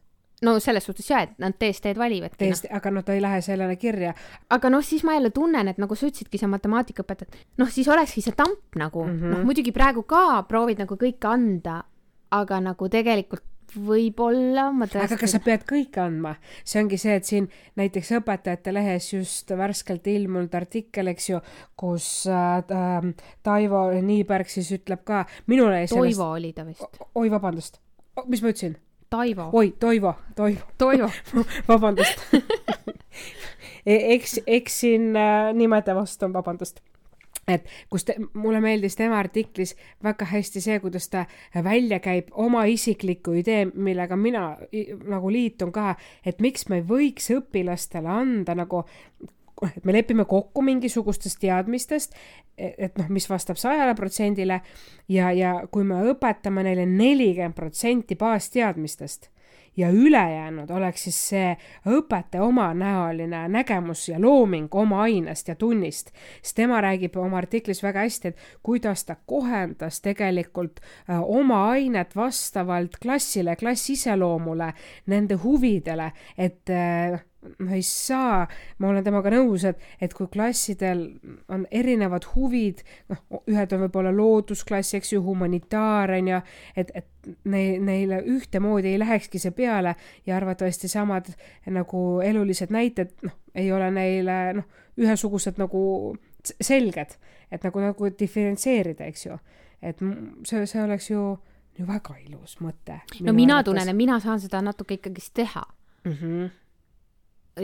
No 0.45 0.57
selles 0.61 0.85
suhtes 0.85 1.09
jaa, 1.09 1.23
et 1.25 1.35
nad 1.41 1.55
TST-d 1.57 1.97
valivadki. 1.97 2.37
täiesti, 2.43 2.69
aga 2.73 2.91
no 2.93 3.03
ta 3.05 3.15
ei 3.17 3.21
lähe 3.23 3.41
sellele 3.41 3.75
kirja. 3.81 4.13
aga 4.49 4.69
noh, 4.69 4.85
siis 4.85 5.03
ma 5.07 5.17
jälle 5.17 5.31
tunnen, 5.33 5.67
et 5.67 5.81
nagu 5.81 5.95
sa 5.95 6.09
ütlesidki, 6.09 6.37
see 6.37 6.51
matemaatikaõpetaja, 6.51 7.45
noh, 7.57 7.73
siis 7.73 7.89
olekski 7.89 8.21
see 8.25 8.37
tamp 8.37 8.77
nagu 8.77 9.05
mm. 9.05 9.19
-hmm. 9.19 9.35
noh 9.35 9.45
muidugi 9.47 9.73
praegu 9.75 10.03
ka 10.03 10.43
proovid 10.49 10.83
nagu 10.85 10.97
kõike 10.99 11.31
anda, 11.31 11.83
aga 12.31 12.61
nagu 12.61 12.89
tegelikult 12.89 13.45
võib-olla 13.75 14.69
ma 14.71 14.87
tõesti. 14.87 15.03
aga 15.09 15.17
kas 15.19 15.33
sa 15.35 15.41
pead 15.43 15.65
kõike 15.67 15.99
andma? 15.99 16.35
see 16.63 16.81
ongi 16.81 16.97
see, 17.01 17.17
et 17.19 17.25
siin 17.25 17.49
näiteks 17.79 18.13
Õpetajate 18.19 18.73
Lehes 18.73 19.11
just 19.13 19.49
värskelt 19.49 20.07
ilmunud 20.07 20.53
artikkel, 20.55 21.11
eks 21.11 21.29
ju, 21.29 21.41
kus 21.75 22.27
äh, 22.31 22.63
äh, 22.63 23.11
Taivo 23.43 23.89
Niiberg 24.01 24.49
siis 24.49 24.71
ütleb 24.71 25.03
ka, 25.03 25.25
minul 25.47 25.73
jäi 25.73 25.87
sellest, 25.87 26.17
Toivo 26.17 26.31
oli 26.37 26.53
ta 26.53 26.65
vist. 26.67 27.01
oi 27.15 27.31
vabandust, 27.31 27.81
mis 28.25 28.43
ma 28.43 28.53
ütlesin? 28.53 28.77
Taivo. 29.09 29.49
oi, 29.53 29.73
Toivo, 29.79 30.15
Toivo, 30.35 30.61
Toivo. 30.77 31.11
vabandust 31.69 32.27
eks, 33.87 34.39
eksin 34.47 35.15
äh, 35.15 35.53
nimede 35.55 35.95
vastu, 35.95 36.29
vabandust 36.33 36.81
et 37.47 37.67
kus 37.89 38.03
te, 38.03 38.17
mulle 38.35 38.59
meeldis 38.63 38.97
tema 38.99 39.21
artiklis 39.21 39.71
väga 40.03 40.27
hästi 40.27 40.61
see, 40.63 40.79
kuidas 40.83 41.07
ta 41.09 41.23
välja 41.63 42.01
käib 42.03 42.33
oma 42.35 42.65
isikliku 42.67 43.37
idee, 43.39 43.65
millega 43.73 44.17
mina 44.19 44.49
nagu 45.07 45.31
liitun 45.31 45.71
ka, 45.71 45.93
et 46.25 46.43
miks 46.43 46.67
me 46.67 46.81
ei 46.81 46.87
võiks 46.89 47.31
õpilastele 47.37 48.11
anda 48.11 48.55
nagu 48.57 48.83
et 49.65 49.85
me 49.85 49.93
lepime 49.93 50.25
kokku 50.25 50.61
mingisugustest 50.61 51.39
teadmistest, 51.41 52.13
et 52.57 52.97
noh, 52.97 53.09
mis 53.09 53.29
vastab 53.29 53.57
sajale 53.57 53.95
protsendile 53.95 54.61
ja, 55.09 55.31
ja 55.31 55.55
kui 55.71 55.85
me 55.87 56.03
õpetame 56.11 56.65
neile 56.67 56.85
nelikümmend 56.89 57.57
protsenti 57.57 58.15
baasteadmistest 58.19 59.31
ja 59.77 59.89
ülejäänud 59.89 60.69
oleks 60.69 61.03
siis 61.03 61.17
see 61.29 61.49
õpetaja 61.85 62.43
omanäoline 62.43 63.43
nägemus 63.47 64.07
ja 64.09 64.21
looming 64.21 64.75
oma 64.75 65.01
ainest 65.01 65.47
ja 65.47 65.55
tunnist. 65.55 66.11
siis 66.41 66.53
tema 66.53 66.81
räägib 66.81 67.15
oma 67.15 67.37
artiklis 67.37 67.83
väga 67.83 67.99
hästi, 67.99 68.27
et 68.27 68.37
kuidas 68.63 69.05
ta 69.05 69.15
kohendas 69.25 70.01
tegelikult 70.01 70.79
äh, 70.79 71.21
oma 71.21 71.69
ainet 71.69 72.15
vastavalt 72.15 72.97
klassile, 73.01 73.55
klassi 73.55 73.93
iseloomule, 73.93 74.73
nende 75.05 75.35
huvidele, 75.35 76.11
et 76.37 76.69
äh, 76.69 77.21
ma 77.57 77.75
ei 77.77 77.83
saa, 77.85 78.45
ma 78.79 78.89
olen 78.91 79.05
temaga 79.05 79.31
nõus, 79.33 79.65
et, 79.69 79.81
et 80.01 80.13
kui 80.13 80.29
klassidel 80.33 81.03
on 81.53 81.65
erinevad 81.71 82.27
huvid, 82.35 82.83
noh, 83.11 83.21
ühed 83.49 83.75
on 83.75 83.83
võib-olla 83.85 84.13
loodusklass, 84.15 84.95
eks 84.97 85.13
ju, 85.13 85.21
humanitaar 85.25 86.15
on 86.17 86.31
ju, 86.33 86.41
et, 86.75 86.91
et 86.95 87.31
neil, 87.49 87.81
neile 87.83 88.21
ühtemoodi 88.35 88.93
ei 88.93 88.99
lähekski 89.01 89.39
see 89.41 89.53
peale 89.55 89.95
ja 90.25 90.37
arvatavasti 90.37 90.89
samad 90.91 91.29
nagu 91.73 92.03
elulised 92.25 92.73
näited, 92.73 93.13
noh, 93.25 93.37
ei 93.55 93.71
ole 93.71 93.89
neile 93.91 94.37
noh, 94.59 94.67
ühesugused 94.97 95.59
nagu 95.61 95.81
selged, 96.61 97.17
et 97.51 97.63
nagu, 97.63 97.81
nagu 97.83 98.11
diferentseerida, 98.19 99.07
eks 99.07 99.25
ju. 99.27 99.39
et 99.81 99.99
see, 100.47 100.65
see 100.65 100.81
oleks 100.81 101.11
ju, 101.11 101.23
ju 101.77 101.85
väga 101.85 102.15
ilus 102.25 102.57
mõte. 102.63 103.01
no 103.21 103.33
mina 103.33 103.59
arvates. 103.59 103.71
tunnen, 103.71 103.89
et 103.89 103.97
mina 103.97 104.19
saan 104.19 104.41
seda 104.41 104.61
natuke 104.65 104.97
ikkagist 104.97 105.33
teha 105.33 105.65
mm. 106.03 106.13
-hmm 106.13 106.49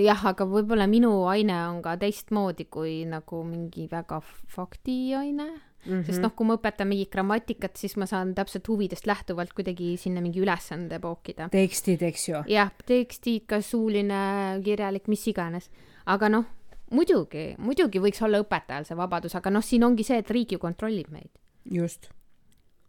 jah, 0.02 0.24
aga 0.32 0.46
võib-olla 0.50 0.88
minu 0.90 1.12
aine 1.30 1.56
on 1.68 1.82
ka 1.86 1.96
teistmoodi 2.02 2.66
kui 2.72 3.04
nagu 3.10 3.44
mingi 3.48 3.88
väga 3.92 4.20
faktiaine 4.24 5.48
mm. 5.86 5.92
-hmm. 5.92 6.06
sest 6.06 6.22
noh, 6.22 6.34
kui 6.36 6.48
ma 6.48 6.58
õpetan 6.58 6.88
mingit 6.90 7.12
grammatikat, 7.12 7.78
siis 7.78 7.96
ma 7.98 8.06
saan 8.10 8.34
täpselt 8.36 8.68
huvidest 8.68 9.08
lähtuvalt 9.08 9.54
kuidagi 9.54 9.98
sinna 9.98 10.22
mingi 10.22 10.42
ülesande 10.42 11.00
pookida. 11.00 11.50
tekstid, 11.50 12.02
eks 12.02 12.28
ju? 12.30 12.44
jah, 12.48 12.72
tekstid, 12.86 13.46
kas 13.48 13.70
suuline, 13.72 14.60
kirjalik, 14.64 15.08
mis 15.08 15.28
iganes. 15.28 15.70
aga 16.06 16.30
noh, 16.30 16.46
muidugi, 16.92 17.56
muidugi 17.58 18.00
võiks 18.00 18.24
olla 18.24 18.42
õpetajal 18.44 18.86
see 18.86 18.98
vabadus, 18.98 19.36
aga 19.36 19.50
noh, 19.50 19.64
siin 19.64 19.84
ongi 19.84 20.04
see, 20.04 20.18
et 20.18 20.32
riik 20.32 20.52
ju 20.52 20.60
kontrollib 20.60 21.10
meid. 21.10 21.32
just. 21.66 22.10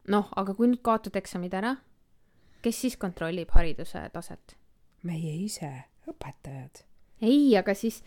noh, 0.08 0.28
aga 0.36 0.54
kui 0.54 0.68
nüüd 0.68 0.82
kaotad 0.82 1.16
eksamid 1.16 1.54
ära, 1.54 1.76
kes 2.62 2.80
siis 2.80 2.96
kontrollib 2.96 3.50
hariduse 3.50 4.08
taset? 4.12 4.56
meie 5.02 5.36
ise, 5.44 5.70
õpetajad 6.08 6.84
ei, 7.22 7.56
aga 7.58 7.74
siis 7.74 8.02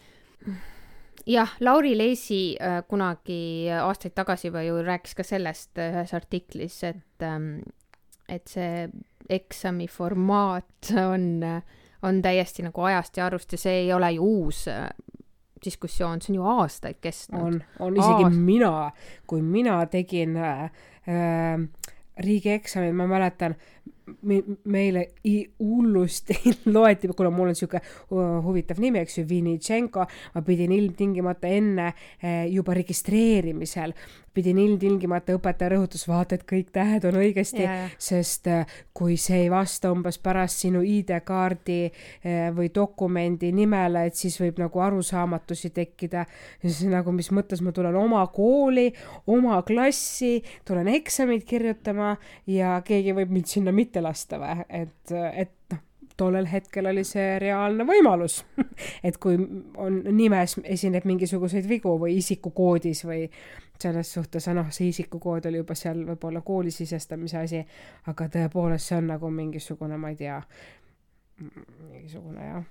jah, 1.27 1.55
Lauri 1.59 1.95
Leesi 1.97 2.57
äh, 2.59 2.81
kunagi 2.87 3.69
aastaid 3.81 4.15
tagasi 4.15 4.51
juba 4.51 4.63
ju 4.65 4.81
rääkis 4.83 5.17
ka 5.17 5.25
sellest 5.27 5.77
äh, 5.79 5.93
ühes 5.95 6.13
artiklis, 6.17 6.83
et 6.87 7.25
ähm,, 7.25 7.59
et 8.27 8.47
see 8.51 8.87
eksami 9.29 9.87
formaat 9.87 10.91
on, 10.99 11.43
on 12.03 12.21
täiesti 12.21 12.63
nagu 12.65 12.83
ajast 12.87 13.19
ja 13.19 13.27
arust 13.27 13.55
ja 13.55 13.59
see 13.59 13.83
ei 13.85 13.93
ole 13.95 14.11
ju 14.17 14.27
uus 14.27 14.65
äh, 14.71 14.87
diskussioon, 15.65 16.21
see 16.21 16.33
on 16.33 16.39
ju 16.39 16.47
aastaid 16.61 16.99
kestnud. 17.01 17.41
on, 17.41 17.61
on 17.79 17.97
isegi 17.97 18.27
Aast... 18.27 18.39
mina, 18.49 18.71
kui 19.27 19.41
mina 19.41 19.79
tegin 19.91 20.37
äh, 20.37 20.63
äh, 21.09 21.91
riigieksamit, 22.23 22.95
ma 22.95 23.07
mäletan, 23.07 23.55
meile 24.65 25.03
hullusti 25.59 26.37
loeti, 26.75 27.09
kuna 27.15 27.31
mul 27.33 27.51
on 27.51 27.57
sihuke 27.57 27.81
huvitav 28.09 28.79
nimi, 28.83 29.01
eks 29.03 29.19
ju, 29.19 29.25
Vinitšenko, 29.29 30.05
ma 30.35 30.43
pidin 30.45 30.73
ilmtingimata 30.75 31.51
enne 31.51 31.89
eh, 31.91 32.45
juba 32.51 32.75
registreerimisel 32.77 33.95
pidin 34.37 34.59
ilmtingimata, 34.61 35.35
õpetaja 35.37 35.73
rõhutas, 35.73 36.05
vaata, 36.09 36.37
et 36.37 36.45
kõik 36.49 36.69
tähed 36.75 37.07
on 37.09 37.17
õigesti, 37.21 37.65
sest 38.01 38.49
äh, 38.51 38.77
kui 38.97 39.17
see 39.21 39.43
ei 39.45 39.49
vasta 39.51 39.91
umbes 39.93 40.19
pärast 40.21 40.63
sinu 40.63 40.83
ID-kaardi 40.85 41.79
äh, 41.87 42.37
või 42.55 42.69
dokumendi 42.73 43.51
nimele, 43.55 44.07
et 44.07 44.19
siis 44.19 44.37
võib 44.41 44.61
nagu 44.61 44.83
arusaamatusi 44.85 45.73
tekkida. 45.75 46.25
siis 46.61 46.85
nagu, 46.91 47.11
mis 47.15 47.31
mõttes 47.33 47.63
ma 47.65 47.73
tulen 47.75 47.95
oma 47.97 48.25
kooli, 48.33 48.91
oma 49.33 49.61
klassi, 49.67 50.37
tulen 50.67 50.87
eksamit 50.93 51.45
kirjutama 51.47 52.15
ja 52.47 52.77
keegi 52.85 53.17
võib 53.17 53.33
mind 53.33 53.51
sinna 53.51 53.73
mitte 53.73 54.01
lasta 54.01 54.39
või, 54.41 54.63
et, 54.69 55.17
et 55.33 55.53
noh 55.73 55.83
tollel 56.17 56.47
hetkel 56.49 56.89
oli 56.89 57.03
see 57.07 57.37
reaalne 57.41 57.85
võimalus. 57.87 58.41
Et 59.07 59.17
kui 59.21 59.37
on 59.77 60.01
nimes 60.17 60.57
esineb 60.63 61.05
mingisuguseid 61.07 61.67
vigu 61.69 61.93
või 62.01 62.17
isikukoodis 62.21 63.03
või 63.07 63.27
selles 63.81 64.13
suhtes, 64.13 64.47
noh, 64.53 64.71
see 64.71 64.89
isikukood 64.93 65.49
oli 65.49 65.61
juba 65.61 65.75
seal 65.75 66.03
võib-olla 66.07 66.41
kooli 66.45 66.71
sisestamise 66.71 67.37
asi, 67.41 67.61
aga 68.07 68.29
tõepoolest 68.37 68.91
see 68.91 68.97
on 69.01 69.13
nagu 69.13 69.29
mingisugune, 69.31 69.97
ma 69.97 70.13
ei 70.13 70.19
tea, 70.23 70.41
mingisugune 71.39 72.49
jah 72.49 72.65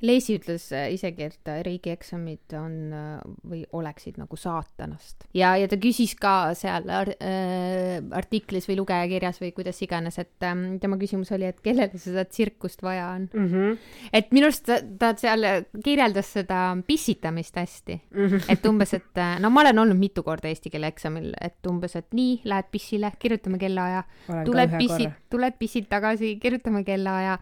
Leesi 0.00 0.38
ütles 0.38 0.70
äh, 0.72 0.88
isegi, 0.94 1.26
et 1.28 1.48
äh, 1.50 1.60
riigieksamid 1.66 2.54
on 2.56 2.76
äh, 2.96 3.08
või 3.44 3.60
oleksid 3.76 4.16
nagu 4.20 4.36
saatanast 4.38 5.26
ja, 5.36 5.52
ja 5.60 5.68
ta 5.68 5.76
küsis 5.80 6.14
ka 6.16 6.54
seal 6.56 6.88
ar 6.88 7.10
artiklis 8.16 8.66
või 8.68 8.78
lugejakirjas 8.78 9.40
või 9.42 9.50
kuidas 9.56 9.80
iganes, 9.84 10.16
et 10.22 10.46
ähm, 10.46 10.78
tema 10.80 10.96
küsimus 11.00 11.32
oli, 11.36 11.48
et 11.50 11.60
kellele 11.64 12.00
seda 12.00 12.24
tsirkust 12.24 12.82
vaja 12.84 13.10
on 13.16 13.26
mm. 13.28 13.48
-hmm. 13.50 13.76
et 14.16 14.32
minu 14.32 14.48
arust 14.48 14.64
ta, 14.68 14.78
ta 14.80 15.12
seal 15.20 15.44
kirjeldas 15.84 16.32
seda 16.38 16.60
pissitamist 16.86 17.56
hästi 17.60 17.98
mm, 17.98 18.26
-hmm. 18.26 18.48
et 18.56 18.66
umbes, 18.70 18.94
et 18.96 19.22
no 19.40 19.50
ma 19.50 19.64
olen 19.66 19.84
olnud 19.84 20.00
mitu 20.00 20.24
korda 20.24 20.48
eesti 20.48 20.72
keele 20.72 20.88
eksamil, 20.88 21.32
et 21.40 21.66
umbes, 21.68 21.96
et 21.96 22.08
nii, 22.16 22.40
lähed 22.44 22.70
pissile, 22.72 23.12
kirjutame 23.18 23.58
kellaaja, 23.58 24.04
tuled 24.46 24.76
pissid, 24.78 25.12
tuled 25.30 25.60
pissid 25.60 25.90
tagasi, 25.92 26.36
kirjutame 26.40 26.84
kellaaja, 26.84 27.38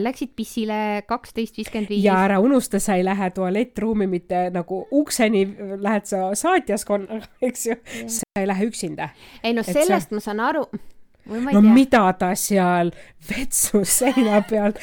läksid 0.00 0.34
pissile 0.36 1.02
kaksteist 1.06 1.56
viiskümmend 1.56 1.88
viis 1.90 1.99
ja 2.02 2.20
ära 2.24 2.38
unusta, 2.40 2.80
sa 2.80 2.96
ei 2.98 3.04
lähe 3.04 3.30
tualettruumi 3.34 4.06
mitte 4.10 4.46
nagu 4.54 4.84
ukseni, 4.90 5.44
lähed 5.80 6.08
sa 6.10 6.30
saatjaskonnaga, 6.34 7.26
eks 7.48 7.66
ju, 7.66 7.76
sa 8.06 8.40
ei 8.40 8.48
lähe 8.48 8.70
üksinda. 8.70 9.10
ei 9.42 9.52
no 9.56 9.62
sellest 9.66 10.10
sa... 10.10 10.16
ma 10.16 10.24
saan 10.24 10.40
aru 10.40 10.64
no 11.30 11.60
tea. 11.60 11.72
mida 11.74 12.12
ta 12.18 12.34
seal 12.34 12.90
vetsu 13.28 13.84
seina 13.98 14.42
peal 14.48 14.74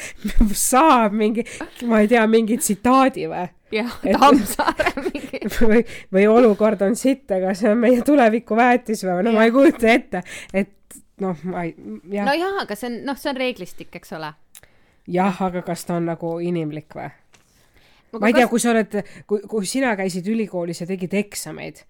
saab, 0.54 1.12
mingi, 1.12 1.44
ma 1.88 2.02
ei 2.04 2.10
tea, 2.10 2.24
mingi 2.30 2.58
tsitaadi 2.60 3.28
või? 3.30 3.46
jah, 3.74 3.98
Tammsaare 4.00 4.94
mingi. 5.10 5.42
või, 5.60 5.84
või 6.14 6.26
olukord 6.32 6.82
on 6.86 6.96
sitt, 6.96 7.28
aga 7.34 7.54
see 7.58 7.72
on 7.72 7.82
meie 7.82 8.02
tuleviku 8.06 8.56
väetis 8.58 9.04
või, 9.04 9.22
no 9.26 9.34
ja. 9.34 9.40
ma 9.40 9.48
ei 9.48 9.54
kujuta 9.54 9.92
ette, 9.92 10.24
et 10.54 11.00
noh, 11.22 11.36
ma 11.50 11.66
ei, 11.66 11.74
jah. 12.14 12.28
nojah, 12.28 12.62
aga 12.64 12.78
see 12.78 12.92
on, 12.92 13.00
noh, 13.08 13.18
see 13.18 13.32
on 13.32 13.42
reeglistik, 13.42 13.92
eks 14.00 14.16
ole 14.16 14.32
jah, 15.08 15.42
aga 15.48 15.62
kas 15.66 15.86
ta 15.88 15.96
on 15.98 16.10
nagu 16.12 16.36
inimlik 16.44 16.96
või? 16.98 17.08
ma 18.16 18.28
ei 18.28 18.32
kas... 18.32 18.40
tea, 18.40 18.50
kui 18.50 18.62
sa 18.62 18.72
oled, 18.72 18.98
kui, 19.28 19.42
kui 19.48 19.68
sina 19.68 19.94
käisid 19.98 20.28
ülikoolis 20.32 20.82
ja 20.82 20.88
tegid 20.88 21.14
eksameid, 21.18 21.82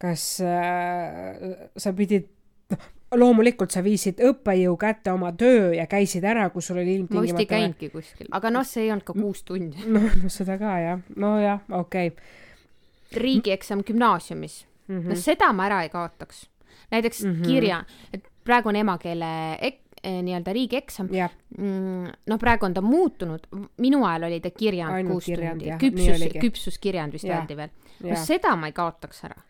kas 0.00 0.24
äh, 0.44 1.66
sa 1.76 1.92
pidid, 1.96 2.28
noh, 2.72 2.86
loomulikult 3.18 3.72
sa 3.72 3.82
viisid 3.84 4.20
õppejõu 4.24 4.76
kätte 4.80 5.12
oma 5.14 5.32
töö 5.38 5.72
ja 5.76 5.86
käisid 5.90 6.24
ära, 6.28 6.48
kui 6.52 6.64
sul 6.64 6.80
oli 6.82 6.98
ilmtingimata 6.98 7.32
ma 7.32 7.40
vist 7.40 7.44
ei 7.44 7.50
käinudki 7.50 7.90
kuskil, 7.92 8.30
aga 8.36 8.52
noh, 8.52 8.66
see 8.68 8.86
ei 8.86 8.92
olnud 8.92 9.06
ka 9.08 9.16
kuus 9.16 9.42
tundi. 9.48 9.84
noh, 9.88 10.08
seda 10.32 10.58
ka 10.60 10.76
jah, 10.84 11.02
nojah, 11.16 11.64
okei 11.80 12.12
okay.. 12.12 13.20
riigieksam 13.24 13.84
gümnaasiumis 13.88 14.62
mm, 14.88 14.98
-hmm. 14.98 15.08
no 15.08 15.20
seda 15.20 15.52
ma 15.52 15.68
ära 15.68 15.82
ei 15.82 15.92
kaotaks. 15.92 16.48
näiteks 16.90 17.24
mm 17.24 17.32
-hmm. 17.32 17.46
kirja, 17.46 17.84
et 18.12 18.28
praegu 18.44 18.68
on 18.68 18.76
emakeele 18.76 19.58
ek-, 19.60 19.84
nii-öelda 20.04 20.54
riigieksam. 20.56 21.10
Yeah.. 21.14 21.34
Mm, 21.58 22.14
noh, 22.30 22.40
praegu 22.40 22.68
on 22.68 22.76
ta 22.76 22.84
muutunud, 22.84 23.48
minu 23.82 24.04
ajal 24.06 24.28
oli 24.28 24.40
ta 24.44 24.52
kirjand 24.54 25.10
kuus 25.10 25.28
tundi, 25.28 25.72
küpsus, 25.80 26.26
küpsuskirjand 26.38 27.16
vist 27.16 27.28
öeldi 27.28 27.58
veel. 27.58 27.76
no 28.04 28.18
seda 28.22 28.54
ma 28.56 28.70
ei 28.70 28.76
kaotaks 28.76 29.24
ära? 29.28 29.40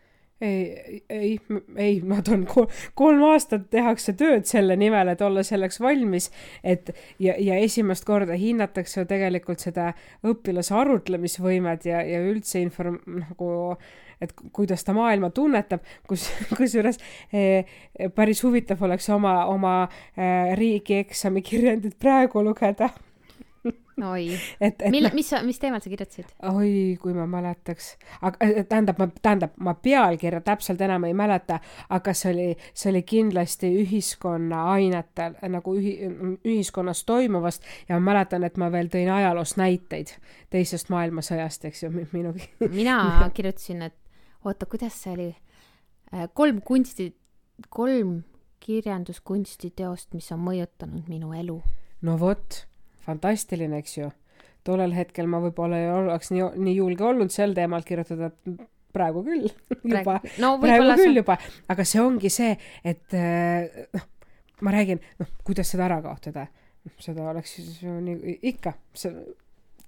Ei, 0.41 1.03
ei, 1.09 1.39
ei, 1.75 1.97
nad 2.07 2.29
on 2.31 2.45
kol, 2.47 2.69
kolm 2.95 3.25
aastat 3.27 3.65
tehakse 3.73 4.13
tööd 4.15 4.45
selle 4.47 4.77
nimel, 4.79 5.11
et 5.11 5.19
olla 5.25 5.43
selleks 5.43 5.81
valmis, 5.83 6.29
et 6.63 6.93
ja, 7.19 7.33
ja 7.35 7.57
esimest 7.59 8.07
korda 8.07 8.37
hinnatakse 8.39 9.01
ju 9.01 9.09
tegelikult 9.09 9.59
seda 9.59 9.89
õpilase 10.23 10.77
arutlemisvõimet 10.79 11.89
ja, 11.91 11.99
ja 12.07 12.21
üldse 12.23 12.63
inform-, 12.63 13.01
nagu 13.19 13.49
et 14.21 14.33
kuidas 14.53 14.83
ta 14.83 14.93
maailma 14.93 15.29
tunnetab, 15.29 15.83
kus, 16.07 16.29
kusjuures 16.57 16.99
eh, 17.33 17.65
päris 18.15 18.43
huvitav 18.43 18.81
oleks 18.83 19.09
oma, 19.15 19.45
oma 19.51 19.75
eh, 20.17 20.55
riigieksami 20.59 21.41
kirjandit 21.45 21.99
praegu 21.99 22.43
lugeda 22.43 22.89
oi, 24.07 24.39
mille, 24.91 25.11
mis 25.13 25.31
mis 25.43 25.59
teemal 25.59 25.81
sa 25.81 25.89
kirjutasid? 25.89 26.25
oi, 26.53 26.97
kui 27.01 27.13
ma 27.13 27.25
mäletaks, 27.27 27.91
aga 28.21 28.37
eh, 28.45 28.65
tähendab, 28.69 28.99
ma, 28.99 29.07
tähendab, 29.21 29.55
ma 29.59 29.73
pealkirja 29.73 30.41
täpselt 30.45 30.81
enam 30.81 31.07
ei 31.07 31.13
mäleta, 31.13 31.59
aga 31.89 32.13
see 32.13 32.33
oli, 32.33 32.47
see 32.73 32.91
oli 32.93 33.03
kindlasti 33.07 33.71
ühiskonna 33.83 34.65
ainetel 34.73 35.37
nagu 35.51 35.75
ühi, 35.75 35.95
ühiskonnas 36.45 37.03
toimuvast 37.05 37.65
ja 37.89 37.99
ma 37.99 38.11
mäletan, 38.11 38.43
et 38.47 38.57
ma 38.57 38.71
veel 38.71 38.91
tõin 38.91 39.11
ajaloost 39.13 39.59
näiteid 39.59 40.15
teisest 40.49 40.89
maailmasõjast, 40.93 41.65
eks 41.69 41.83
ju, 41.83 41.93
minugi. 42.13 42.49
mina 42.67 43.01
kirjutasin, 43.35 43.89
et 43.89 43.97
oota, 44.45 44.65
kuidas 44.69 44.97
see 45.03 45.13
oli? 45.13 45.29
Äh, 46.13 46.27
kolm 46.33 46.61
kunsti, 46.65 47.11
kolm 47.69 48.21
kirjanduskunstiteost, 48.63 50.13
mis 50.17 50.31
on 50.35 50.41
mõjutanud 50.43 51.07
minu 51.11 51.33
elu. 51.37 51.59
no 52.05 52.17
vot, 52.19 52.63
fantastiline, 53.05 53.79
eks 53.79 53.97
ju. 53.97 54.09
tollel 54.67 54.93
hetkel 54.93 55.27
ma 55.31 55.39
võib-olla 55.43 55.79
ei 55.79 55.89
oleks 55.91 56.31
nii, 56.35 56.43
nii 56.59 56.75
julge 56.75 57.05
olnud 57.07 57.31
sel 57.33 57.55
teemal 57.57 57.85
kirjutada, 57.87 58.29
et 58.29 58.67
praegu 58.93 59.23
küll 59.25 59.47
juba, 59.93 60.19
no 60.41 60.55
praegu 60.61 60.87
küll 60.99 61.13
sa, 61.13 61.19
juba, 61.21 61.37
aga 61.71 61.85
see 61.87 62.01
ongi 62.03 62.31
see, 62.33 62.55
et 62.83 63.17
äh, 63.17 63.85
noh, 63.95 64.07
ma 64.65 64.73
räägin, 64.75 65.01
noh, 65.21 65.35
kuidas 65.47 65.71
seda 65.71 65.87
ära 65.87 66.01
kaotada. 66.03 66.47
seda 66.99 67.29
oleks 67.29 67.57
ju 67.81 67.99
nii, 68.01 68.39
ikka, 68.53 68.73
sa 68.97 69.11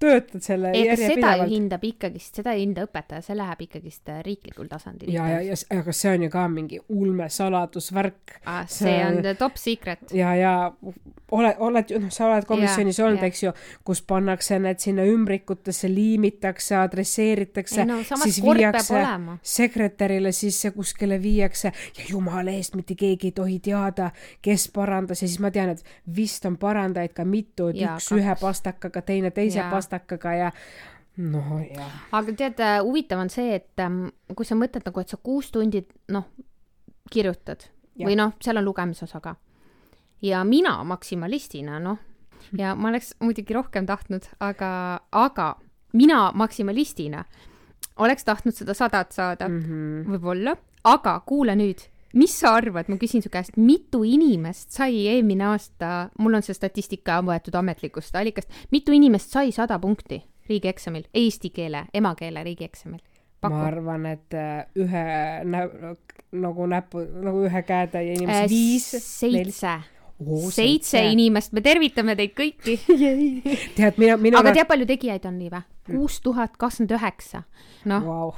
töötad 0.01 0.43
selle 0.45 0.73
ei, 0.75 0.87
aga 0.89 0.97
seda 1.13 1.33
ju 1.41 1.47
hindab 1.51 1.85
ikkagist, 1.87 2.41
seda 2.41 2.55
ei 2.57 2.65
hinda 2.65 2.85
õpetaja, 2.87 3.23
see 3.25 3.37
läheb 3.37 3.65
ikkagist 3.67 4.11
äh, 4.11 4.21
riiklikul 4.25 4.69
tasandil. 4.71 5.13
ja, 5.13 5.27
ja, 5.35 5.41
ja, 5.51 5.57
aga 5.77 5.95
see 5.95 6.15
on 6.15 6.27
ju 6.27 6.31
ka 6.33 6.47
mingi 6.51 6.81
ulmesaladusvärk 6.89 8.37
Ah, 8.45 8.65
see 8.67 8.97
on 9.05 9.21
top 9.37 9.57
secret. 9.61 10.11
ja, 10.13 10.35
ja 10.35 10.53
oled, 11.31 11.55
oled, 11.59 11.91
noh, 12.01 12.11
sa 12.13 12.27
oled 12.27 12.45
komisjonis 12.47 12.99
Jaa, 12.99 13.07
olnud, 13.07 13.23
eks 13.23 13.43
ju, 13.43 13.51
kus 13.87 14.01
pannakse 14.07 14.57
need 14.61 14.81
sinna 14.83 15.05
ümbrikutesse, 15.07 15.89
liimitakse, 15.91 16.75
adresseeritakse 16.79 17.85
no 17.87 17.99
siis 18.23 18.41
viiakse 18.43 19.03
sekretärile, 19.53 20.33
siis 20.35 20.59
see 20.61 20.73
kuskile 20.75 21.19
viiakse 21.21 21.71
ja 21.71 22.07
jumala 22.09 22.53
eest 22.55 22.75
mitte 22.79 22.97
keegi 22.99 23.31
ei 23.31 23.35
tohi 23.37 23.59
teada, 23.63 24.11
kes 24.41 24.67
parandas 24.75 25.23
ja 25.23 25.29
siis 25.29 25.39
ma 25.43 25.51
tean, 25.53 25.75
et 25.75 25.85
vist 26.15 26.45
on 26.49 26.57
parandajaid 26.61 27.15
ka 27.15 27.25
mitu, 27.25 27.71
et 27.71 27.79
Jaa, 27.79 27.95
üks 27.95 28.09
kaks. 28.09 28.19
ühe 28.19 28.37
pastakaga, 28.41 29.05
teine 29.05 29.31
teise 29.31 29.61
Jaa. 29.61 29.69
Pastakaga 29.91 30.33
ja 30.37 30.51
no 31.17 31.59
jah. 31.59 31.91
aga 32.15 32.35
tead, 32.39 32.63
huvitav 32.85 33.19
on 33.19 33.29
see, 33.29 33.55
et 33.59 33.83
ähm, 33.83 34.05
kui 34.35 34.47
sa 34.47 34.55
mõtled 34.55 34.87
nagu, 34.87 35.03
et 35.03 35.11
sa 35.11 35.19
kuus 35.19 35.51
tundi, 35.51 35.83
noh, 36.15 36.29
kirjutad 37.11 37.67
Jah. 37.99 38.07
või 38.07 38.15
noh, 38.15 38.33
seal 38.39 38.61
on 38.61 38.65
lugemisosa 38.65 39.19
ka. 39.23 39.35
ja 40.23 40.43
mina 40.47 40.77
maksimalistina, 40.87 41.79
noh, 41.83 41.99
ja 42.57 42.75
ma 42.75 42.89
oleks 42.89 43.13
muidugi 43.19 43.53
rohkem 43.57 43.85
tahtnud, 43.89 44.29
aga, 44.39 44.71
aga 45.11 45.55
mina 45.93 46.31
maksimalistina 46.35 47.25
oleks 48.01 48.23
tahtnud 48.25 48.55
seda 48.55 48.73
sadat 48.73 49.11
saada 49.11 49.49
mm. 49.49 49.59
-hmm. 49.59 50.11
võib-olla, 50.13 50.55
aga 50.83 51.19
kuula 51.25 51.55
nüüd, 51.55 51.83
mis 52.13 52.33
sa 52.39 52.55
arvad, 52.59 52.89
ma 52.91 52.97
küsin 53.01 53.23
su 53.23 53.31
käest, 53.33 53.57
mitu 53.57 54.03
inimest 54.07 54.71
sai 54.75 55.05
eelmine 55.11 55.47
aasta, 55.51 56.09
mul 56.19 56.39
on 56.39 56.45
see 56.45 56.57
statistika 56.57 57.21
võetud 57.25 57.55
ametlikust 57.59 58.15
allikast, 58.15 58.51
mitu 58.71 58.95
inimest 58.95 59.31
sai 59.33 59.53
sada 59.55 59.79
punkti 59.79 60.21
riigieksamil, 60.51 61.07
eesti 61.13 61.53
keele, 61.55 61.85
emakeele 61.93 62.43
riigieksamil? 62.47 63.01
ma 63.41 63.63
arvan, 63.65 64.03
et 64.05 64.35
äh, 64.37 64.67
ühe 64.77 65.05
nä-, 65.49 65.95
nagu 66.43 66.67
näpu, 66.69 67.01
nagu 67.23 67.47
ühe 67.47 67.63
käetäie 67.65 68.13
Äh, 68.13 68.19
inimesi 68.19 68.49
viis, 68.51 68.85
seitse, 69.01 69.79
Oo, 70.21 70.51
seitse 70.53 71.01
inimest, 71.09 71.49
me 71.57 71.63
tervitame 71.65 72.13
teid 72.19 72.35
kõiki. 72.37 72.75
tead, 73.77 73.97
mina, 73.97 74.17
mina 74.21 74.41
aga 74.43 74.53
tead, 74.53 74.67
palju 74.69 74.85
tegijaid 74.89 75.25
on 75.25 75.39
nii 75.39 75.53
või? 75.53 75.63
kuus 75.91 76.19
tuhat 76.21 76.53
kakskümmend 76.61 76.93
üheksa. 76.99 77.41
noh, 77.89 78.35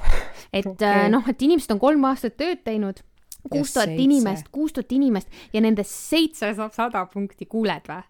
et 0.48 0.66
okay. 0.72 1.10
noh, 1.12 1.26
et 1.28 1.44
inimesed 1.44 1.74
on 1.76 1.82
kolm 1.82 2.08
aastat 2.08 2.38
tööd 2.40 2.64
teinud, 2.64 3.04
kuus 3.50 3.74
tuhat 3.74 3.92
inimest, 3.98 4.48
kuus 4.52 4.72
tuhat 4.72 4.92
inimest 4.92 5.28
ja 5.52 5.60
nendest 5.64 5.92
seitse 5.92 6.54
saab 6.54 6.72
sada 6.76 7.04
punkti, 7.12 7.46
kuuled 7.50 7.90
või? 7.90 8.02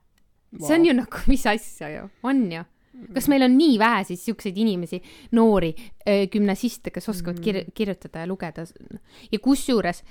see 0.60 0.76
on 0.76 0.86
ju 0.86 0.94
nagu, 0.94 1.24
mis 1.26 1.46
asja 1.50 1.90
ju, 1.90 2.08
on 2.22 2.44
ju. 2.52 2.62
kas 3.14 3.26
meil 3.30 3.42
on 3.42 3.56
nii 3.58 3.78
vähe 3.78 4.04
siis 4.06 4.22
siukseid 4.28 4.58
inimesi, 4.62 5.00
noori 5.34 5.72
gümnasiste, 6.30 6.92
kes 6.94 7.10
oskavad 7.10 7.40
kir-, 7.42 7.64
kirjutada 7.74 8.22
ja 8.22 8.30
lugeda 8.30 8.66
ja 9.32 9.40
kusjuures 9.42 10.04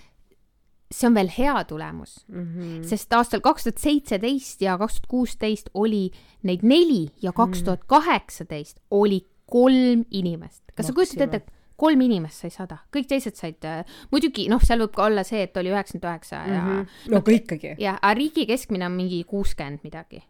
see 0.93 1.07
on 1.09 1.15
veel 1.17 1.31
hea 1.31 1.63
tulemus 1.65 2.25
mm. 2.27 2.43
-hmm. 2.43 2.83
sest 2.87 3.13
aastal 3.13 3.41
kaks 3.41 3.63
tuhat 3.63 3.81
seitseteist 3.81 4.61
ja 4.61 4.77
kaks 4.77 4.99
tuhat 4.99 5.09
kuusteist 5.09 5.69
oli 5.73 6.11
neid 6.43 6.63
neli 6.63 7.07
ja 7.21 7.31
kaks 7.31 7.63
tuhat 7.63 7.83
kaheksateist 7.87 8.79
oli 8.91 9.23
kolm 9.45 10.05
inimest. 10.11 10.63
kas 10.75 10.87
sa 10.87 10.93
kujutad 10.93 11.21
ette, 11.21 11.37
et 11.37 11.51
kolm 11.79 12.03
inimest 12.05 12.43
sai 12.43 12.51
sada, 12.53 12.77
kõik 12.93 13.07
teised 13.09 13.39
said, 13.39 13.65
muidugi 14.11 14.45
noh, 14.51 14.61
seal 14.63 14.83
võib 14.85 14.93
ka 14.97 15.07
olla 15.07 15.23
see, 15.27 15.43
et 15.47 15.57
oli 15.57 15.73
üheksakümmend 15.73 16.09
üheksa 16.09 16.43
ja 16.43 16.59
mm, 16.61 16.69
-hmm. 16.69 17.09
no 17.13 17.23
aga 17.23 17.35
ikkagi. 17.37 17.73
ja 17.81 17.97
aga 18.01 18.13
riigi 18.19 18.45
keskmine 18.49 18.85
on 18.85 18.95
mingi 18.97 19.23
kuuskümmend 19.23 19.83
midagi. 19.83 20.23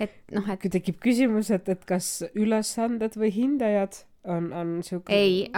et 0.00 0.18
noh, 0.32 0.48
et 0.50 0.60
kui 0.60 0.70
tekib 0.70 0.98
küsimus, 1.02 1.50
et, 1.50 1.68
et 1.68 1.84
kas 1.84 2.24
ülesanded 2.34 3.16
või 3.16 3.32
hindajad 3.34 4.02
on, 4.24 4.52
on 4.52 4.76
siuke. 4.82 5.14
ei, 5.14 5.48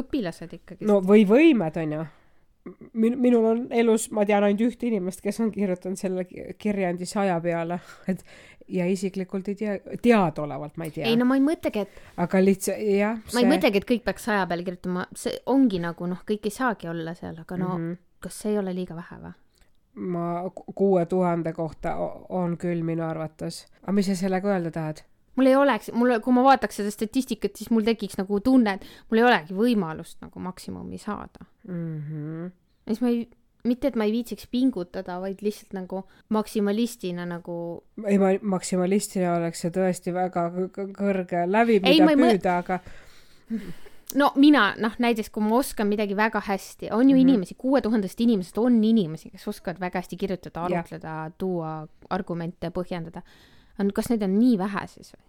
õpilased 0.00 0.56
ikkagi 0.60 0.86
no 0.86 1.00
või 1.04 1.26
võimed 1.28 1.76
on 1.82 1.92
ju. 1.96 2.06
min-, 2.92 3.18
minul 3.18 3.44
on 3.44 3.66
elus, 3.70 4.10
ma 4.10 4.24
tean 4.28 4.44
ainult 4.44 4.68
ühte 4.68 4.86
inimest, 4.86 5.22
kes 5.24 5.40
on 5.40 5.50
kirjutanud 5.54 5.98
selle 5.98 6.24
ki- 6.24 6.54
kirjandi 6.58 7.06
saja 7.06 7.40
peale, 7.40 7.80
et 8.10 8.24
ja 8.70 8.86
isiklikult 8.90 9.48
ei 9.50 9.58
tea, 9.58 9.76
teadaolevalt 10.02 10.78
ma 10.80 10.88
ei 10.88 10.94
tea 10.94 11.08
ei, 11.10 11.18
no 11.20 11.26
ma 11.28 11.36
ei 11.38 11.44
mõtlegi, 11.44 11.84
et 11.86 12.00
aga 12.24 12.42
lihtsalt 12.44 12.82
jah. 12.96 13.20
ma 13.34 13.42
ei 13.42 13.50
mõtlegi, 13.50 13.82
et 13.82 13.88
kõik 13.88 14.06
peaks 14.06 14.28
saja 14.30 14.46
peale 14.50 14.66
kirjutama, 14.66 15.06
see 15.16 15.36
ongi 15.50 15.82
nagu 15.82 16.08
noh, 16.10 16.24
kõik 16.28 16.48
ei 16.48 16.54
saagi 16.54 16.90
olla 16.90 17.14
seal, 17.18 17.38
aga 17.42 17.60
no 17.60 17.70
mm. 17.74 17.86
-hmm. 17.86 18.02
kas 18.26 18.42
see 18.42 18.54
ei 18.54 18.58
ole 18.62 18.74
liiga 18.76 18.96
vähe 18.98 19.20
või? 19.26 19.36
ma 20.00 20.50
ku- 20.54 20.72
kuue 20.74 21.06
tuhande 21.06 21.52
kohta 21.52 21.96
on 22.28 22.56
küll 22.58 22.82
minu 22.86 23.04
arvates. 23.04 23.66
aga 23.82 23.92
mis 23.92 24.06
sa 24.06 24.14
sellega 24.14 24.48
öelda 24.48 24.70
tahad? 24.70 25.02
mul 25.36 25.46
ei 25.46 25.56
oleks, 25.56 25.90
mul, 25.92 26.18
kui 26.20 26.34
ma 26.36 26.44
vaataks 26.44 26.80
seda 26.82 26.90
statistikat, 26.90 27.56
siis 27.56 27.70
mul 27.70 27.86
tekiks 27.86 28.18
nagu 28.20 28.40
tunne, 28.44 28.76
et 28.76 28.86
mul 29.10 29.22
ei 29.22 29.24
olegi 29.24 29.56
võimalust 29.56 30.20
nagu 30.20 30.40
maksimumi 30.40 30.98
saada. 30.98 31.46
mm. 31.68 32.00
-hmm. 32.00 32.50
ja 32.86 32.94
siis 32.94 33.00
ma 33.00 33.08
ei, 33.08 33.28
mitte 33.64 33.90
et 33.90 33.96
ma 33.98 34.06
ei 34.08 34.12
viitsiks 34.14 34.46
pingutada, 34.50 35.18
vaid 35.20 35.42
lihtsalt 35.44 35.74
nagu 35.76 36.04
maksimalistina 36.32 37.26
nagu, 37.28 37.56
ei, 38.06 38.18
ma 38.18 38.32
maksimalistina 38.56 39.36
oleks 39.36 39.64
see 39.66 39.74
tõesti 39.74 40.14
väga 40.16 40.48
kõ- 40.54 40.72
kõ- 40.74 40.90
kõrge 40.96 41.44
lävi, 41.50 41.80
Ei, 41.84 42.00
mida 42.00 42.10
ei 42.16 42.20
püüda, 42.24 42.58
aga 42.64 42.80
no 44.20 44.30
mina 44.40 44.70
noh, 44.80 44.94
näiteks 45.02 45.30
kui 45.34 45.44
ma 45.44 45.58
oskan 45.60 45.88
midagi 45.90 46.16
väga 46.18 46.42
hästi, 46.46 46.90
on 46.90 47.08
ju 47.08 47.16
mm. 47.16 47.18
-hmm. 47.18 47.28
inimesi, 47.28 47.54
kuue 47.58 47.80
tuhandest 47.80 48.20
inimesest 48.20 48.58
on 48.58 48.84
inimesi, 48.84 49.30
kes 49.30 49.48
oskavad 49.48 49.80
väga 49.80 49.98
hästi 50.00 50.16
kirjutada, 50.16 50.64
arutleda, 50.64 51.30
tuua 51.38 51.88
argumente, 52.10 52.70
põhjendada. 52.70 53.22
kas 53.94 54.10
neid 54.10 54.22
on 54.22 54.38
nii 54.38 54.58
vähe 54.58 54.86
siis 54.86 55.12
või? 55.14 55.24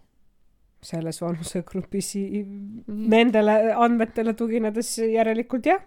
selles 0.82 1.20
vanusegrupis 1.22 2.16
i- 2.16 2.46
nendele 2.88 3.72
andmetele 3.74 4.34
tuginedes 4.34 4.98
järelikult 4.98 5.66
jah. 5.66 5.82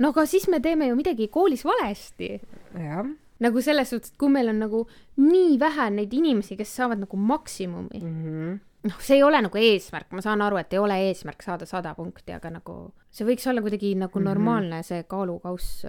No 0.00 0.10
aga 0.14 0.26
siis 0.26 0.48
me 0.48 0.60
teeme 0.60 0.88
ju 0.90 0.96
midagi 0.98 1.28
koolis 1.28 1.64
valesti. 1.64 2.40
jah 2.74 3.06
nagu 3.42 3.60
selles 3.60 3.90
suhtes, 3.90 4.12
et 4.12 4.20
kui 4.20 4.32
meil 4.32 4.48
on 4.52 4.62
nagu 4.64 4.78
nii 5.20 5.58
vähe 5.60 5.90
neid 5.92 6.14
inimesi, 6.16 6.56
kes 6.56 6.72
saavad 6.78 7.02
nagu 7.02 7.18
maksimumi, 7.20 8.00
mm 8.00 8.14
-hmm. 8.22 8.58
noh, 8.88 9.00
see 9.00 9.16
ei 9.16 9.22
ole 9.22 9.42
nagu 9.42 9.58
eesmärk, 9.58 10.12
ma 10.12 10.20
saan 10.24 10.42
aru, 10.42 10.56
et 10.56 10.72
ei 10.72 10.78
ole 10.78 10.96
eesmärk 11.08 11.42
saada 11.42 11.66
sada 11.66 11.94
punkti, 11.94 12.32
aga 12.32 12.50
nagu 12.50 12.94
see 13.10 13.26
võiks 13.26 13.48
olla 13.50 13.60
kuidagi 13.60 13.94
nagu 13.94 14.18
Mhm. 14.18 14.24
normaalne 14.24 14.82
see 14.82 15.02
kaalukauss, 15.02 15.84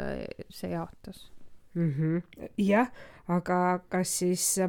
see 0.49 0.69
jaotus. 0.71 1.31
mm. 1.73 1.93
-hmm. 1.93 2.49
jah, 2.57 2.91
aga 3.27 3.79
kas 3.89 4.19
siis 4.19 4.59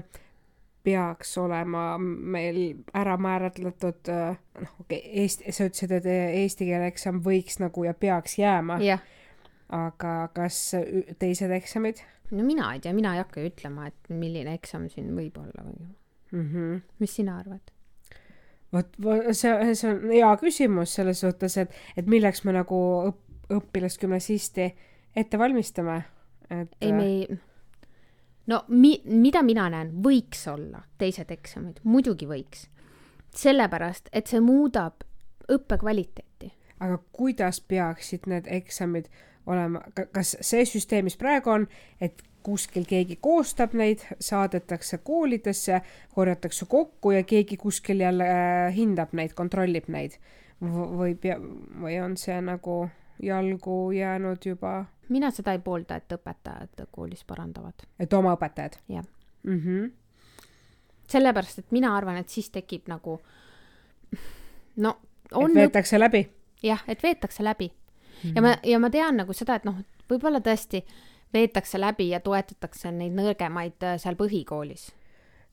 peaks 0.82 1.38
olema 1.38 1.98
meil 1.98 2.76
ära 2.94 3.16
määratletud, 3.16 4.08
noh, 4.60 4.70
okei 4.80 4.98
okay,, 4.98 5.10
eesti, 5.22 5.52
sa 5.52 5.64
ütlesid, 5.64 5.92
et 5.92 6.06
eesti 6.06 6.64
keele 6.64 6.86
eksam 6.86 7.20
võiks 7.24 7.58
nagu 7.60 7.84
ja 7.84 7.94
peaks 7.94 8.38
jääma, 8.38 8.78
jah, 8.80 9.00
aga 9.68 10.12
kas 10.34 10.60
teised 11.20 11.50
eksamid 11.52 12.00
no 12.30 12.44
mina 12.44 12.72
ei 12.74 12.80
tea, 12.80 12.92
mina 12.96 13.14
ei 13.14 13.22
hakka 13.22 13.42
ütlema, 13.44 13.88
et 13.88 14.12
milline 14.12 14.54
eksam 14.56 14.86
siin 14.92 15.10
võib 15.16 15.36
olla 15.40 15.64
või 15.64 15.76
mm? 16.32 16.46
-hmm. 16.52 16.80
mis 16.98 17.16
sina 17.20 17.38
arvad? 17.38 17.72
vot, 18.72 18.96
see, 19.32 19.74
see 19.74 19.90
on 19.90 20.04
hea 20.12 20.30
küsimus 20.40 20.94
selles 20.98 21.20
suhtes, 21.24 21.56
et, 21.56 21.74
et 21.96 22.06
milleks 22.06 22.44
me 22.44 22.52
nagu 22.56 22.78
õp-, 23.08 23.58
õpilast 23.58 24.00
gümnasisti 24.00 24.70
ette 25.16 25.38
valmistame, 25.40 26.02
et 26.50 26.74
ei, 26.80 26.92
me 26.92 27.06
ei, 27.06 27.38
no 28.46 28.62
mi-, 28.68 29.00
mida 29.04 29.42
mina 29.42 29.68
näen, 29.72 29.94
võiks 30.04 30.44
olla 30.52 30.82
teised 30.98 31.30
eksamid, 31.32 31.80
muidugi 31.84 32.28
võiks. 32.28 32.68
sellepärast, 33.38 34.08
et 34.12 34.26
see 34.26 34.40
muudab 34.40 35.04
õppe 35.48 35.78
kvaliteeti. 35.80 36.52
aga 36.80 36.98
kuidas 37.12 37.60
peaksid 37.60 38.26
need 38.26 38.46
eksamid 38.46 39.08
olema, 39.46 39.82
kas 40.12 40.36
see 40.40 40.64
süsteem, 40.68 41.04
mis 41.08 41.16
praegu 41.16 41.50
on, 41.50 41.68
et 42.00 42.22
kuskil 42.42 42.86
keegi 42.88 43.18
koostab 43.20 43.74
neid, 43.76 44.04
saadetakse 44.20 44.98
koolidesse, 45.04 45.80
korjatakse 46.14 46.66
kokku 46.68 47.10
ja 47.10 47.22
keegi 47.22 47.56
kuskil 47.56 48.00
jälle 48.00 48.28
äh, 48.30 48.74
hindab 48.76 49.12
neid, 49.12 49.34
kontrollib 49.36 49.88
neid 49.88 50.18
V 50.58 50.86
või 50.98 51.14
pea, 51.14 51.36
või 51.38 52.00
on 52.02 52.16
see 52.18 52.34
nagu 52.42 52.88
jalgu 53.22 53.76
jäänud 53.94 54.46
juba, 54.46 54.72
mina 55.08 55.30
seda 55.30 55.54
ei 55.54 55.60
poolda, 55.62 55.98
et 55.98 56.12
õpetajad 56.16 56.82
koolis 56.90 57.24
parandavad. 57.24 57.86
et 57.98 58.12
oma 58.12 58.34
õpetajad 58.34 58.78
Jah. 58.88 59.04
mm? 59.42 59.60
-hmm. 59.60 59.92
sellepärast, 61.08 61.58
et 61.58 61.70
mina 61.70 61.96
arvan, 61.96 62.16
et 62.16 62.28
siis 62.28 62.50
tekib 62.50 62.88
nagu 62.88 63.20
no 64.76 64.98
on 65.32 65.54
veetakse 65.54 66.00
läbi 66.00 66.28
jah, 66.62 66.84
et 66.88 67.02
veetakse 67.02 67.44
läbi 67.44 67.72
mm.. 68.22 68.34
ja 68.34 68.42
ma, 68.42 68.56
ja 68.64 68.78
ma 68.82 68.90
tean 68.90 69.22
nagu 69.22 69.36
seda, 69.36 69.58
et 69.58 69.68
noh, 69.68 69.80
võib-olla 70.10 70.42
tõesti 70.44 70.84
veetakse 71.34 71.80
läbi 71.80 72.10
ja 72.12 72.20
toetatakse 72.20 72.92
neid 72.92 73.16
nõrgemaid 73.16 73.84
äh, 73.84 73.98
seal 74.00 74.16
põhikoolis. 74.18 74.88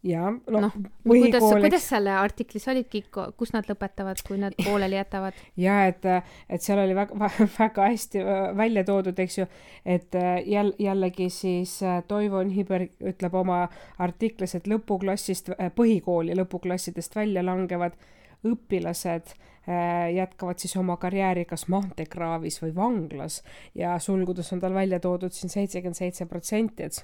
ja 0.05 0.29
noh 0.29 0.61
no, 0.61 0.69
no, 0.69 0.89
kuidas, 1.03 1.43
kuidas 1.49 1.87
selle 1.89 2.13
artiklis 2.13 2.67
olidki, 2.69 3.01
kus 3.37 3.51
nad 3.55 3.65
lõpetavad, 3.69 4.21
kui 4.27 4.37
nad 4.37 4.53
pooleli 4.61 4.99
jätavad? 4.99 5.39
ja 5.65 5.79
et, 5.89 6.05
et 6.49 6.61
seal 6.61 6.79
oli 6.83 6.95
väga, 6.95 7.29
väga 7.57 7.89
hästi 7.89 8.23
äh, 8.23 8.43
välja 8.57 8.85
toodud, 8.87 9.19
eks 9.19 9.39
ju, 9.41 9.47
et 9.85 10.15
äh, 10.15 10.37
jälle, 10.45 10.75
jällegi 10.79 11.29
siis 11.33 11.79
Toivo 12.07 12.43
Niiberg 12.45 12.93
ütleb 13.01 13.35
oma 13.35 13.65
artiklis, 13.97 14.55
et 14.55 14.69
lõpuklassist, 14.69 15.55
põhikooli 15.75 16.37
lõpuklassidest 16.37 17.17
välja 17.17 17.43
langevad 17.45 17.97
õpilased 18.43 19.35
Äh, 19.69 20.13
jätkavad 20.13 20.59
siis 20.61 20.75
oma 20.77 20.93
karjääri 21.01 21.41
kas 21.49 21.63
maanteekraavis 21.73 22.59
või 22.61 22.73
vanglas 22.75 23.39
ja 23.73 23.95
sulgudes 23.97 24.53
on 24.53 24.59
tal 24.61 24.75
välja 24.77 24.99
toodud 25.01 25.33
siin 25.33 25.49
seitsekümmend 25.49 25.97
seitse 25.97 26.27
protsenti, 26.29 26.85
et 26.85 26.99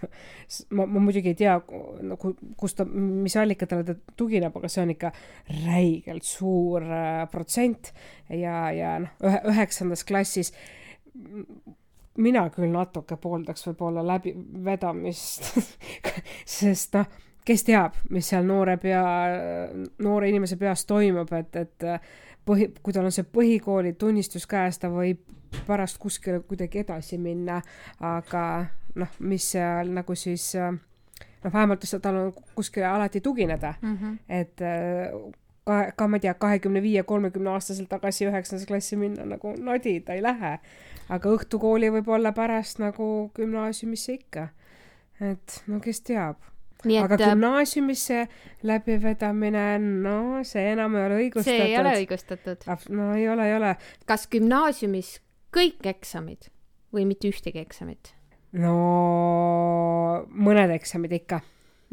ma, 0.69 0.85
ma 0.85 1.01
muidugi 1.01 1.31
ei 1.33 1.39
tea 1.39 1.55
nagu, 2.05 2.35
kust 2.61 2.77
ta, 2.77 2.85
mis 2.85 3.33
allikatele 3.41 3.87
ta 3.87 3.95
tugineb, 4.13 4.53
aga 4.53 4.69
see 4.69 4.83
on 4.83 4.93
ikka 4.93 5.09
räigelt 5.63 6.27
suur 6.29 6.85
äh, 6.85 7.23
protsent 7.33 7.95
ja, 8.29 8.69
ja 8.77 8.93
noh, 9.07 9.17
ühe, 9.25 9.41
üheksandas 9.55 10.05
klassis 10.05 10.53
mina 12.21 12.45
küll 12.53 12.69
natuke 12.69 13.17
pooldaks 13.25 13.65
võib-olla 13.71 14.05
läbivedamist 14.05 15.49
sest 16.59 16.93
noh, 17.01 17.09
kes 17.45 17.63
teab, 17.63 17.97
mis 18.09 18.27
seal 18.29 18.45
noore 18.45 18.77
pea, 18.77 19.03
noore 20.03 20.29
inimese 20.29 20.57
peas 20.61 20.85
toimub, 20.85 21.31
et, 21.33 21.55
et 21.55 21.87
põhi, 22.45 22.69
kui 22.83 22.93
tal 22.93 23.07
on 23.09 23.15
see 23.15 23.25
põhikooli 23.25 23.95
tunnistus 23.99 24.47
käes, 24.49 24.79
ta 24.81 24.91
võib 24.93 25.23
pärast 25.67 25.99
kuskile 26.01 26.39
kuidagi 26.47 26.83
edasi 26.83 27.17
minna, 27.21 27.59
aga 27.99 28.45
noh, 28.95 29.19
mis 29.19 29.51
seal 29.55 29.91
nagu 29.93 30.15
siis 30.15 30.53
noh, 30.55 31.51
vähemalt 31.53 31.85
tal 32.01 32.19
on 32.19 32.33
kuskile 32.55 32.87
alati 32.87 33.21
tugineda 33.21 33.73
mm, 33.81 33.97
-hmm. 33.97 34.17
et 34.29 34.61
ka, 35.65 35.91
ka 35.95 36.07
ma 36.07 36.17
ei 36.17 36.25
tea, 36.25 36.33
kahekümne 36.33 36.81
viie, 36.81 37.03
kolmekümne 37.03 37.49
aastaselt 37.49 37.89
tagasi 37.89 38.27
üheksandasse 38.29 38.67
klassi 38.67 38.95
minna 38.95 39.25
nagu 39.25 39.55
nodi, 39.57 39.99
ta 39.99 40.13
ei 40.13 40.23
lähe. 40.23 40.59
aga 41.09 41.29
õhtukooli 41.29 41.91
võib-olla 41.91 42.31
pärast 42.31 42.79
nagu 42.79 43.31
gümnaasiumisse 43.35 44.13
ikka. 44.13 44.47
et 45.21 45.63
no 45.67 45.79
kes 45.79 46.01
teab 46.01 46.50
aga 47.01 47.17
äh, 47.17 47.25
gümnaasiumisse 47.29 48.27
läbivedamine, 48.67 49.65
no 49.79 50.43
see 50.47 50.63
enam 50.73 50.95
ei 50.97 51.05
ole 51.07 51.19
õigustatud. 51.25 51.49
see 51.49 51.67
ei 51.69 51.77
ole 51.79 51.95
õigustatud. 52.01 52.65
no 52.89 53.11
ei 53.15 53.27
ole, 53.29 53.49
ei 53.49 53.57
ole. 53.57 53.75
kas 54.09 54.27
gümnaasiumis 54.31 55.15
kõik 55.55 55.85
eksamid 55.93 56.49
või 56.95 57.07
mitte 57.09 57.31
ühtegi 57.31 57.61
eksamit? 57.61 58.13
no 58.57 58.75
mõned 60.27 60.73
eksamid 60.77 61.19
ikka. 61.21 61.41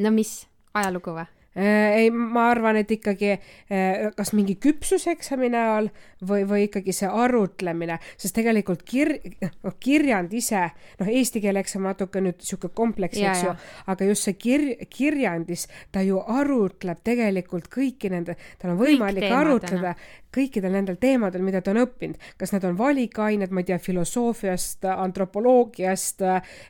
no 0.05 0.14
mis, 0.14 0.40
ajalugu 0.74 1.16
või? 1.20 1.29
Äh, 1.59 1.97
ei, 2.05 2.11
ma 2.11 2.49
arvan, 2.53 2.77
et 2.79 2.90
ikkagi 2.94 3.33
äh, 3.35 4.11
kas 4.14 4.31
mingi 4.37 4.55
küpsuseksami 4.62 5.49
näol 5.51 5.88
või, 6.29 6.44
või 6.47 6.68
ikkagi 6.68 6.94
see 6.94 7.09
arutlemine, 7.11 7.97
sest 8.14 8.37
tegelikult 8.38 8.85
kir-, 8.87 9.16
noh, 9.42 9.75
kirjand 9.83 10.37
ise, 10.38 10.68
noh, 11.01 11.11
eesti 11.11 11.42
keele 11.42 11.64
eksam 11.64 11.88
natuke 11.88 12.23
nüüd 12.23 12.38
niisugune 12.38 12.77
kompleks, 12.79 13.18
eks 13.18 13.42
ju, 13.49 13.57
aga 13.90 14.11
just 14.11 14.29
see 14.29 14.38
kir-, 14.38 14.87
kirjandis, 14.92 15.66
ta 15.90 16.05
ju 16.07 16.23
arutleb 16.23 17.03
tegelikult 17.03 17.66
kõiki 17.75 18.12
nende, 18.14 18.38
tal 18.62 18.77
on 18.77 18.83
võimalik 18.85 19.27
Kõik 19.29 19.35
arutleda 19.35 19.97
kõikidel 20.35 20.75
nendel 20.75 20.99
teemadel, 21.01 21.42
mida 21.44 21.61
ta 21.64 21.73
on 21.73 21.83
õppinud, 21.83 22.21
kas 22.40 22.53
need 22.53 22.66
on 22.68 22.77
valikained, 22.79 23.53
ma 23.55 23.62
ei 23.62 23.68
tea, 23.71 23.79
filosoofiast, 23.83 24.85
antropoloogiast, 24.92 26.25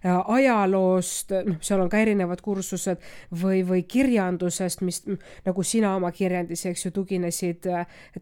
ajaloost, 0.04 1.34
noh, 1.48 1.58
seal 1.64 1.82
on 1.82 1.90
ka 1.90 2.02
erinevad 2.04 2.42
kursused 2.44 3.02
või, 3.42 3.64
või 3.66 3.82
kirjandusest, 3.88 4.77
mis 4.86 5.02
nagu 5.46 5.64
sina 5.66 5.94
oma 5.96 6.10
kirjandis, 6.14 6.66
eks 6.70 6.86
ju, 6.86 6.92
tuginesid 6.94 7.68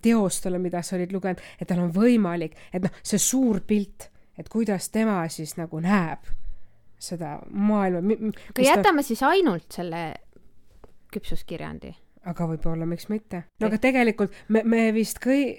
teostele, 0.02 0.60
mida 0.62 0.82
sa 0.82 0.96
olid 0.96 1.12
lugenud, 1.14 1.42
et 1.60 1.68
tal 1.68 1.82
on 1.84 1.92
võimalik, 1.94 2.56
et 2.72 2.84
noh, 2.84 3.02
see 3.02 3.20
suur 3.22 3.60
pilt, 3.66 4.10
et 4.38 4.48
kuidas 4.52 4.90
tema 4.94 5.22
siis 5.32 5.56
nagu 5.60 5.80
näeb 5.80 6.26
seda 6.98 7.36
maailma. 7.50 8.00
aga 8.54 8.64
jätame 8.64 9.02
ta... 9.02 9.06
siis 9.06 9.22
ainult 9.22 9.68
selle 9.72 10.02
küpsuskirjandi 11.12 11.92
aga 12.26 12.46
võib-olla 12.50 12.86
miks 12.88 13.08
mitte. 13.10 13.42
no 13.60 13.68
aga 13.70 13.78
tegelikult 13.82 14.34
me, 14.52 14.62
me 14.66 14.82
vist 14.94 15.20
kõi-, 15.22 15.58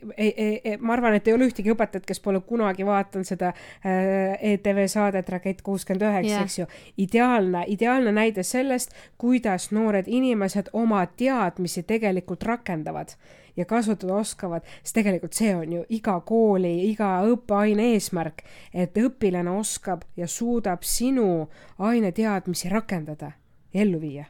ma 0.81 0.95
arvan, 0.97 1.17
et 1.17 1.27
ei 1.27 1.35
ole 1.35 1.47
ühtegi 1.49 1.71
õpetajat, 1.73 2.05
kes 2.07 2.21
pole 2.23 2.41
kunagi 2.47 2.85
vaadanud 2.87 3.27
seda 3.27 3.53
äh, 3.53 4.35
ETV 4.53 4.83
saadet 4.91 5.29
Rakett 5.31 5.63
kuuskümmend 5.65 6.05
üheksa, 6.09 6.43
eks 6.43 6.59
ju. 6.59 6.67
ideaalne, 7.03 7.63
ideaalne 7.71 8.13
näide 8.15 8.45
sellest, 8.47 8.95
kuidas 9.17 9.71
noored 9.75 10.07
inimesed 10.11 10.71
oma 10.73 11.05
teadmisi 11.17 11.85
tegelikult 11.87 12.43
rakendavad 12.47 13.15
ja 13.57 13.65
kasutada 13.65 14.19
oskavad, 14.19 14.67
sest 14.83 14.99
tegelikult 14.99 15.37
see 15.37 15.55
on 15.55 15.73
ju 15.79 15.83
iga 15.97 16.19
kooli, 16.25 16.75
iga 16.91 17.17
õppeaine 17.31 17.91
eesmärk, 17.95 18.43
et 18.73 18.97
õpilane 19.01 19.55
oskab 19.57 20.05
ja 20.17 20.29
suudab 20.29 20.85
sinu 20.85 21.47
aineteadmisi 21.79 22.69
rakendada 22.69 23.33
ellu 23.73 24.01
viia 24.01 24.27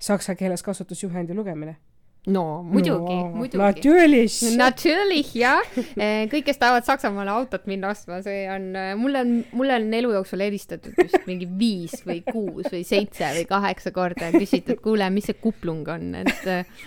saksa 0.00 0.34
keeles 0.34 0.62
kasutusjuhendi 0.66 1.36
lugemine 1.36 1.76
no 2.26 2.62
muidugi 2.62 3.14
no,, 3.14 3.28
muidugi. 3.32 3.58
Natürlich. 3.58 4.56
Natürlich 4.56 5.32
jah, 5.40 5.64
eh, 5.96 6.26
kõik, 6.30 6.44
kes 6.50 6.60
tahavad 6.60 6.84
Saksamaale 6.84 7.32
autot 7.32 7.64
minna 7.70 7.92
ostma, 7.94 8.20
see 8.24 8.42
on, 8.52 8.66
eh, 8.76 8.92
mulle 9.00 9.22
on, 9.24 9.32
mulle 9.56 9.78
on 9.78 9.88
elu 10.00 10.12
jooksul 10.18 10.44
helistatud 10.44 10.96
vist 11.00 11.24
mingi 11.28 11.48
viis 11.48 11.94
või 12.04 12.20
kuus 12.26 12.68
või 12.68 12.82
seitse 12.84 13.32
või 13.38 13.46
kaheksa 13.48 13.94
korda 13.96 14.28
ja 14.28 14.36
küsitud, 14.36 14.82
kuule, 14.84 15.08
mis 15.14 15.30
see 15.30 15.38
kuplung 15.40 15.88
on, 15.88 16.12
et, 16.20 16.44
eh, 16.50 16.84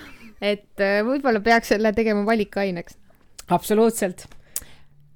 et 0.53 0.85
võib-olla 1.07 1.41
peaks 1.41 1.73
selle 1.73 1.93
tegema 1.97 2.25
valikaineks. 2.29 2.99
absoluutselt. 3.49 4.27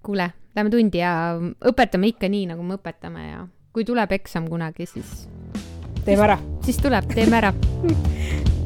kuule, 0.01 0.31
lähme 0.55 0.73
tundi 0.73 1.03
ja 1.03 1.13
õpetame 1.37 2.13
ikka 2.15 2.31
nii, 2.31 2.49
nagu 2.55 2.65
me 2.65 2.79
õpetame 2.79 3.29
ja 3.29 3.45
kui 3.75 3.85
tuleb 3.85 4.17
eksam 4.17 4.47
kunagi, 4.49 4.87
siis 4.89 5.27
teeme 6.07 6.23
ära. 6.23 6.37
siis 6.65 6.77
tuleb, 6.83 7.09
teeme 7.13 7.41
ära 7.41 7.53